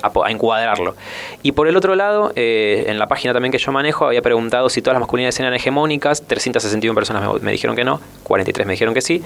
a 0.02 0.32
encuadrarlo. 0.32 0.96
Y 1.44 1.52
por 1.54 1.68
el 1.68 1.78
otro 1.78 1.96
lado, 1.96 2.32
eh, 2.36 2.86
en 2.88 3.00
la 3.00 3.08
página 3.08 3.34
también 3.34 3.52
que 3.52 3.58
yo 3.58 3.72
manejo, 3.72 4.06
había 4.06 4.22
preguntado 4.22 4.70
si 4.70 4.82
todas 4.82 4.96
las 4.96 5.02
masculinidades 5.02 5.40
eran 5.40 5.54
hegemónicas, 5.54 6.24
361 6.24 6.96
personas 6.96 7.42
me 7.42 7.52
dijeron 7.52 7.76
que 7.76 7.84
no, 7.84 8.02
43 8.24 8.68
me 8.68 8.74
dijeron 8.74 8.94
que 8.94 9.02
sí, 9.02 9.24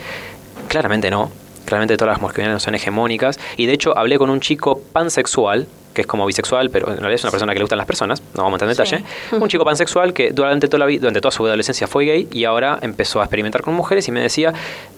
claramente 0.67 1.09
no. 1.09 1.31
Claramente 1.73 1.97
todas 1.97 2.13
las 2.13 2.21
masculinidades 2.21 2.55
no 2.57 2.59
son 2.59 2.75
hegemónicas. 2.75 3.39
Y 3.57 3.65
de 3.65 3.73
hecho 3.73 3.97
hablé 3.97 4.19
con 4.19 4.29
un 4.29 4.39
chico 4.39 4.79
pansexual, 4.93 5.65
que 5.95 6.01
es 6.01 6.07
como 6.07 6.23
bisexual, 6.23 6.69
pero 6.69 6.87
en 6.89 6.97
realidad 6.97 7.13
es 7.15 7.23
una 7.23 7.31
persona 7.31 7.51
que 7.53 7.57
le 7.57 7.63
gustan 7.63 7.77
las 7.79 7.87
personas, 7.87 8.21
no 8.35 8.43
vamos 8.43 8.61
a 8.61 8.65
entrar 8.65 8.69
en 8.69 8.85
Sí. 8.85 8.95
detalle. 8.95 9.39
Un 9.43 9.49
chico 9.49 9.65
pansexual 9.65 10.13
que 10.13 10.29
durante 10.31 10.67
toda, 10.67 10.77
la 10.79 10.85
vida, 10.85 10.99
durante 11.01 11.19
toda 11.19 11.31
su 11.31 11.43
adolescencia 11.47 11.87
fue 11.87 12.05
gay 12.05 12.27
y 12.31 12.45
ahora 12.45 12.77
empezó 12.83 13.21
a 13.21 13.23
experimentar 13.23 13.61
con 13.63 13.73
mujeres 13.73 14.07
y 14.07 14.11
me 14.11 14.19
decía, 14.21 14.53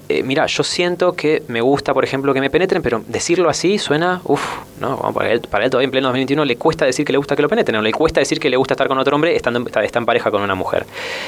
eh, 0.10 0.22
mira, 0.24 0.46
yo 0.48 0.64
siento 0.64 1.14
que 1.14 1.44
me 1.48 1.62
gusta, 1.62 1.94
por 1.94 2.04
ejemplo, 2.04 2.34
que 2.34 2.42
me 2.42 2.50
penetren, 2.50 2.82
pero 2.82 3.02
decirlo 3.08 3.50
así 3.50 3.78
suena, 3.78 4.20
uff, 4.26 4.42
¿no? 4.82 4.98
Para 5.14 5.32
él, 5.32 5.40
para 5.50 5.64
él 5.64 5.70
todavía 5.72 5.86
en 5.86 5.92
pleno 5.92 6.08
2021 6.10 6.44
le 6.46 6.56
cuesta 6.58 6.84
decir 6.86 7.06
que 7.06 7.12
le 7.14 7.18
gusta 7.18 7.36
que 7.38 7.42
lo 7.42 7.48
penetren, 7.50 7.78
o 7.78 7.82
le 7.82 7.92
cuesta 7.94 8.20
decir 8.20 8.38
que 8.40 8.50
le 8.50 8.58
gusta 8.58 8.74
estar 8.74 8.88
con 8.90 8.98
otro 8.98 9.16
hombre 9.16 9.34
estando 9.36 9.60
está, 9.66 9.82
está 9.84 10.00
en 10.00 10.06
pareja 10.06 10.30
con 10.32 10.42
una 10.42 10.56
mujer. 10.56 10.86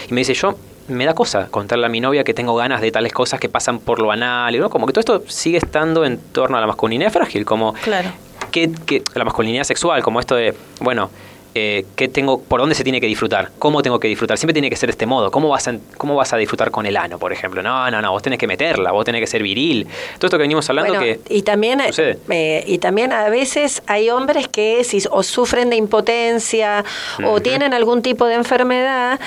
Y 0.10 0.14
me 0.14 0.22
dice, 0.22 0.34
yo 0.34 0.56
me 0.88 1.06
da 1.06 1.14
cosa 1.14 1.48
contarle 1.50 1.86
a 1.86 1.90
mi 1.90 2.00
novia 2.00 2.24
que 2.24 2.34
tengo 2.34 2.56
ganas 2.56 2.82
de 2.82 2.92
tales 2.92 3.12
cosas 3.14 3.40
que 3.40 3.50
pasan 3.50 3.80
por 3.80 4.00
lo 4.00 4.12
anal, 4.12 4.56
y, 4.56 4.60
¿no? 4.60 4.70
Como 4.70 4.86
que 4.88 4.94
todo 4.94 5.00
esto 5.00 5.24
sigue 5.30 5.58
estando 5.58 6.06
en 6.06 6.18
torno 6.18 6.58
a 6.58 6.62
la 6.62 6.68
masculinidad 6.68 7.12
frágil, 7.12 7.46
como 7.46 7.74
Claro. 7.74 8.10
que, 8.52 8.72
que 8.86 9.04
la 9.14 9.26
masculinidad 9.26 9.64
sexual, 9.64 10.02
como 10.04 10.20
esto 10.20 10.36
de, 10.36 10.54
bueno, 10.80 11.10
eh, 11.58 11.86
qué 11.96 12.08
tengo, 12.08 12.40
por 12.42 12.60
dónde 12.60 12.76
se 12.76 12.84
tiene 12.84 13.00
que 13.02 13.08
disfrutar, 13.08 13.50
cómo 13.60 13.82
tengo 13.82 14.00
que 14.00 14.08
disfrutar. 14.08 14.38
Siempre 14.38 14.54
tiene 14.54 14.70
que 14.70 14.76
ser 14.76 14.88
de 14.88 14.92
este 14.92 15.06
modo. 15.06 15.32
¿Cómo 15.32 15.50
vas, 15.50 15.68
a, 15.68 15.76
¿Cómo 15.98 16.16
vas 16.16 16.34
a 16.34 16.38
disfrutar 16.38 16.72
con 16.72 16.86
el 16.86 16.98
ano, 16.98 17.18
por 17.20 17.32
ejemplo? 17.34 17.62
No, 17.62 17.90
no, 17.92 18.02
no, 18.02 18.12
vos 18.12 18.22
tenés 18.22 18.40
que 18.40 18.48
meterla, 18.48 18.92
vos 18.92 19.06
tenés 19.06 19.22
que 19.22 19.28
ser 19.28 19.44
viril. 19.44 19.88
Todo 20.18 20.28
esto 20.28 20.38
que 20.38 20.44
venimos 20.44 20.70
hablando 20.70 20.94
Bueno, 20.94 21.04
que... 21.06 21.20
y 21.36 21.42
también 21.42 21.82
eh, 22.30 22.64
y 22.68 22.78
también 22.78 23.12
a 23.14 23.30
veces 23.30 23.82
hay 23.88 24.10
hombres 24.10 24.48
que 24.48 24.84
si 24.84 25.02
o 25.12 25.24
sufren 25.24 25.70
de 25.70 25.76
impotencia 25.76 26.84
o 27.26 27.42
tienen 27.42 27.74
algún 27.74 28.02
tipo 28.02 28.26
de 28.26 28.36
enfermedad 28.36 29.20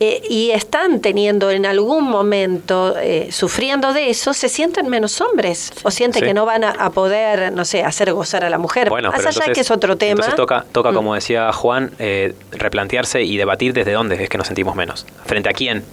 eh, 0.00 0.22
y 0.28 0.50
están 0.50 1.00
teniendo 1.00 1.50
en 1.50 1.66
algún 1.66 2.04
momento 2.08 2.94
eh, 2.98 3.28
sufriendo 3.30 3.92
de 3.92 4.10
eso 4.10 4.32
se 4.34 4.48
sienten 4.48 4.88
menos 4.88 5.20
hombres 5.20 5.72
o 5.82 5.90
sienten 5.90 6.18
Sí. 6.20 6.26
que 6.26 6.34
no 6.34 6.46
van 6.46 6.64
a, 6.64 6.70
a 6.70 6.90
poder 6.90 7.52
no 7.52 7.64
sé 7.64 7.84
hacer 7.84 8.12
gozar 8.12 8.42
a 8.44 8.50
la 8.50 8.58
mujer 8.58 8.88
Bueno, 8.90 9.10
más 9.10 9.18
pero 9.18 9.28
allá 9.28 9.36
entonces, 9.38 9.54
que 9.54 9.60
es 9.60 9.70
otro 9.70 9.96
tema 9.96 10.12
Entonces 10.12 10.34
toca, 10.34 10.64
toca 10.72 10.90
Mm. 10.90 10.94
como 10.94 11.14
decía 11.14 11.52
Juan, 11.52 11.77
eh, 11.98 12.34
replantearse 12.52 13.22
y 13.22 13.36
debatir 13.36 13.72
desde 13.72 13.92
dónde 13.92 14.22
es 14.22 14.28
que 14.28 14.38
nos 14.38 14.46
sentimos 14.46 14.74
menos. 14.76 15.06
¿Frente 15.26 15.48
a 15.48 15.52
quién? 15.52 15.84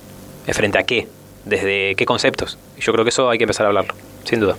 Eh, 0.48 0.54
¿Frente 0.54 0.78
a 0.78 0.84
qué? 0.84 1.08
¿Desde 1.46 1.96
qué 1.96 2.06
conceptos? 2.06 2.58
Y 2.78 2.82
Yo 2.82 2.92
creo 2.94 3.06
que 3.06 3.10
eso 3.10 3.30
hay 3.30 3.38
que 3.38 3.44
empezar 3.44 3.66
a 3.66 3.70
hablarlo, 3.70 3.94
sin 4.24 4.40
duda. 4.40 4.56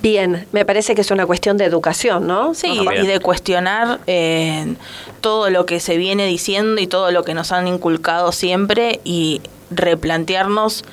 bien 0.00 0.46
me 0.52 0.64
parece 0.64 0.94
que 0.94 1.00
es 1.02 1.10
una 1.10 1.26
cuestión 1.26 1.56
de 1.58 1.64
educación 1.64 2.26
no 2.26 2.54
Sí, 2.54 2.78
Ajá. 2.86 2.96
y 2.96 3.06
de 3.06 3.18
cuestionar 3.20 3.98
eh, 4.06 4.74
todo 5.20 5.50
lo 5.50 5.66
que 5.66 5.80
se 5.80 5.96
viene 5.96 6.24
diciendo 6.26 6.80
y 6.80 6.86
todo 6.86 7.10
lo 7.10 7.24
que 7.24 7.34
nos 7.34 7.50
han 7.52 7.66
inculcado 7.68 8.30
siempre 8.32 9.00
y 9.04 9.40
replantearnos 9.70 10.84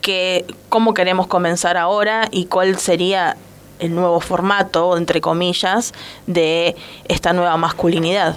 que, 0.00 0.44
cómo 0.68 0.92
queremos 0.94 1.26
comenzar 1.28 1.76
ahora 1.76 2.28
y 2.30 2.46
cuál 2.46 2.78
sería 2.78 3.36
el 3.78 3.94
nuevo 3.94 4.20
formato, 4.20 4.96
entre 4.96 5.20
comillas, 5.20 5.92
de 6.26 6.74
esta 7.06 7.32
nueva 7.32 7.56
masculinidad. 7.56 8.36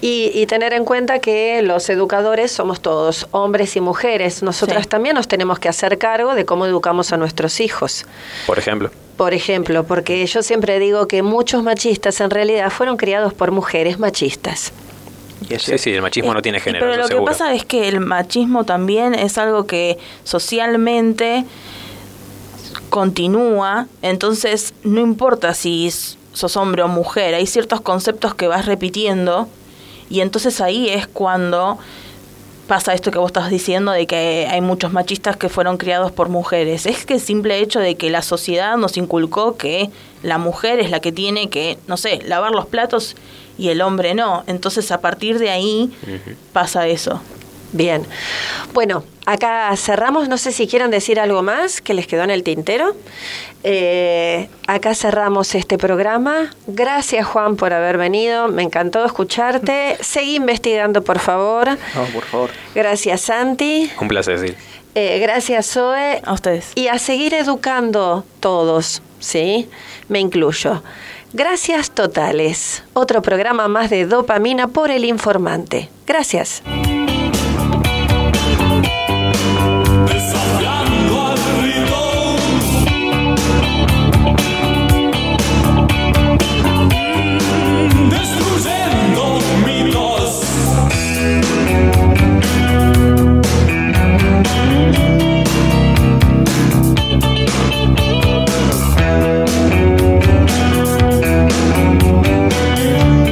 Y, 0.00 0.30
y 0.34 0.46
tener 0.46 0.72
en 0.72 0.84
cuenta 0.84 1.18
que 1.18 1.62
los 1.62 1.88
educadores 1.88 2.52
somos 2.52 2.80
todos, 2.80 3.26
hombres 3.30 3.76
y 3.76 3.80
mujeres. 3.80 4.42
Nosotras 4.42 4.82
Sí. 4.84 4.88
también 4.88 5.14
nos 5.14 5.28
tenemos 5.28 5.58
que 5.58 5.68
hacer 5.68 5.98
cargo 5.98 6.34
de 6.34 6.44
cómo 6.44 6.66
educamos 6.66 7.12
a 7.12 7.16
nuestros 7.16 7.60
hijos. 7.60 8.06
Por 8.46 8.58
ejemplo. 8.58 8.90
Por 9.16 9.34
ejemplo, 9.34 9.84
porque 9.84 10.24
yo 10.26 10.42
siempre 10.42 10.78
digo 10.78 11.06
que 11.06 11.22
muchos 11.22 11.62
machistas 11.62 12.20
en 12.22 12.30
realidad 12.30 12.70
fueron 12.70 12.96
criados 12.96 13.34
por 13.34 13.50
mujeres 13.50 13.98
machistas. 13.98 14.72
Sí, 15.58 15.78
sí, 15.78 15.90
el 15.92 16.02
machismo 16.02 16.32
no 16.34 16.42
tiene 16.42 16.60
género, 16.60 16.86
Pero 16.86 17.02
lo 17.02 17.08
que 17.08 17.20
pasa 17.24 17.52
es 17.54 17.64
que 17.64 17.88
el 17.88 18.00
machismo 18.00 18.64
también 18.64 19.14
es 19.14 19.36
algo 19.36 19.66
que 19.66 19.98
socialmente 20.22 21.44
continúa, 22.88 23.86
entonces 24.02 24.74
no 24.82 25.00
importa 25.00 25.54
si 25.54 25.90
sos 26.32 26.56
hombre 26.56 26.82
o 26.82 26.88
mujer, 26.88 27.34
hay 27.34 27.46
ciertos 27.46 27.80
conceptos 27.80 28.34
que 28.34 28.46
vas 28.46 28.66
repitiendo 28.66 29.48
y 30.08 30.20
entonces 30.20 30.60
ahí 30.60 30.88
es 30.88 31.06
cuando 31.06 31.78
pasa 32.70 32.94
esto 32.94 33.10
que 33.10 33.18
vos 33.18 33.30
estás 33.30 33.50
diciendo 33.50 33.90
de 33.90 34.06
que 34.06 34.46
hay 34.48 34.60
muchos 34.60 34.92
machistas 34.92 35.36
que 35.36 35.48
fueron 35.48 35.76
criados 35.76 36.12
por 36.12 36.28
mujeres. 36.28 36.86
Es 36.86 37.04
que 37.04 37.14
el 37.14 37.20
simple 37.20 37.58
hecho 37.58 37.80
de 37.80 37.96
que 37.96 38.10
la 38.10 38.22
sociedad 38.22 38.76
nos 38.76 38.96
inculcó 38.96 39.56
que 39.56 39.90
la 40.22 40.38
mujer 40.38 40.78
es 40.78 40.90
la 40.90 41.00
que 41.00 41.10
tiene 41.10 41.50
que, 41.50 41.78
no 41.88 41.96
sé, 41.96 42.20
lavar 42.24 42.52
los 42.52 42.66
platos 42.66 43.16
y 43.58 43.70
el 43.70 43.82
hombre 43.82 44.14
no. 44.14 44.44
Entonces 44.46 44.92
a 44.92 45.00
partir 45.00 45.40
de 45.40 45.50
ahí 45.50 45.92
pasa 46.52 46.86
eso. 46.86 47.20
Bien. 47.72 48.04
Bueno, 48.72 49.04
acá 49.26 49.74
cerramos. 49.76 50.28
No 50.28 50.38
sé 50.38 50.52
si 50.52 50.66
quieren 50.66 50.90
decir 50.90 51.20
algo 51.20 51.42
más 51.42 51.80
que 51.80 51.94
les 51.94 52.06
quedó 52.06 52.24
en 52.24 52.30
el 52.30 52.42
tintero. 52.42 52.94
Eh, 53.62 54.48
acá 54.66 54.94
cerramos 54.94 55.54
este 55.54 55.78
programa. 55.78 56.50
Gracias, 56.66 57.26
Juan, 57.26 57.56
por 57.56 57.72
haber 57.72 57.98
venido. 57.98 58.48
Me 58.48 58.62
encantó 58.62 59.04
escucharte. 59.04 59.96
Seguí 60.00 60.36
investigando, 60.36 61.02
por 61.02 61.18
favor. 61.18 61.68
No, 61.68 62.04
por 62.12 62.24
favor. 62.24 62.50
Gracias, 62.74 63.20
Santi. 63.20 63.90
Un 64.00 64.08
placer, 64.08 64.38
sí. 64.38 64.54
Eh, 64.94 65.18
gracias, 65.20 65.66
Zoe. 65.66 66.20
A 66.24 66.32
ustedes. 66.32 66.72
Y 66.74 66.88
a 66.88 66.98
seguir 66.98 67.34
educando 67.34 68.24
todos, 68.40 69.02
¿sí? 69.20 69.68
Me 70.08 70.18
incluyo. 70.18 70.82
Gracias 71.32 71.92
totales. 71.92 72.82
Otro 72.92 73.22
programa 73.22 73.68
más 73.68 73.88
de 73.88 74.06
dopamina 74.06 74.66
por 74.66 74.90
el 74.90 75.04
informante. 75.04 75.88
Gracias. 76.06 76.62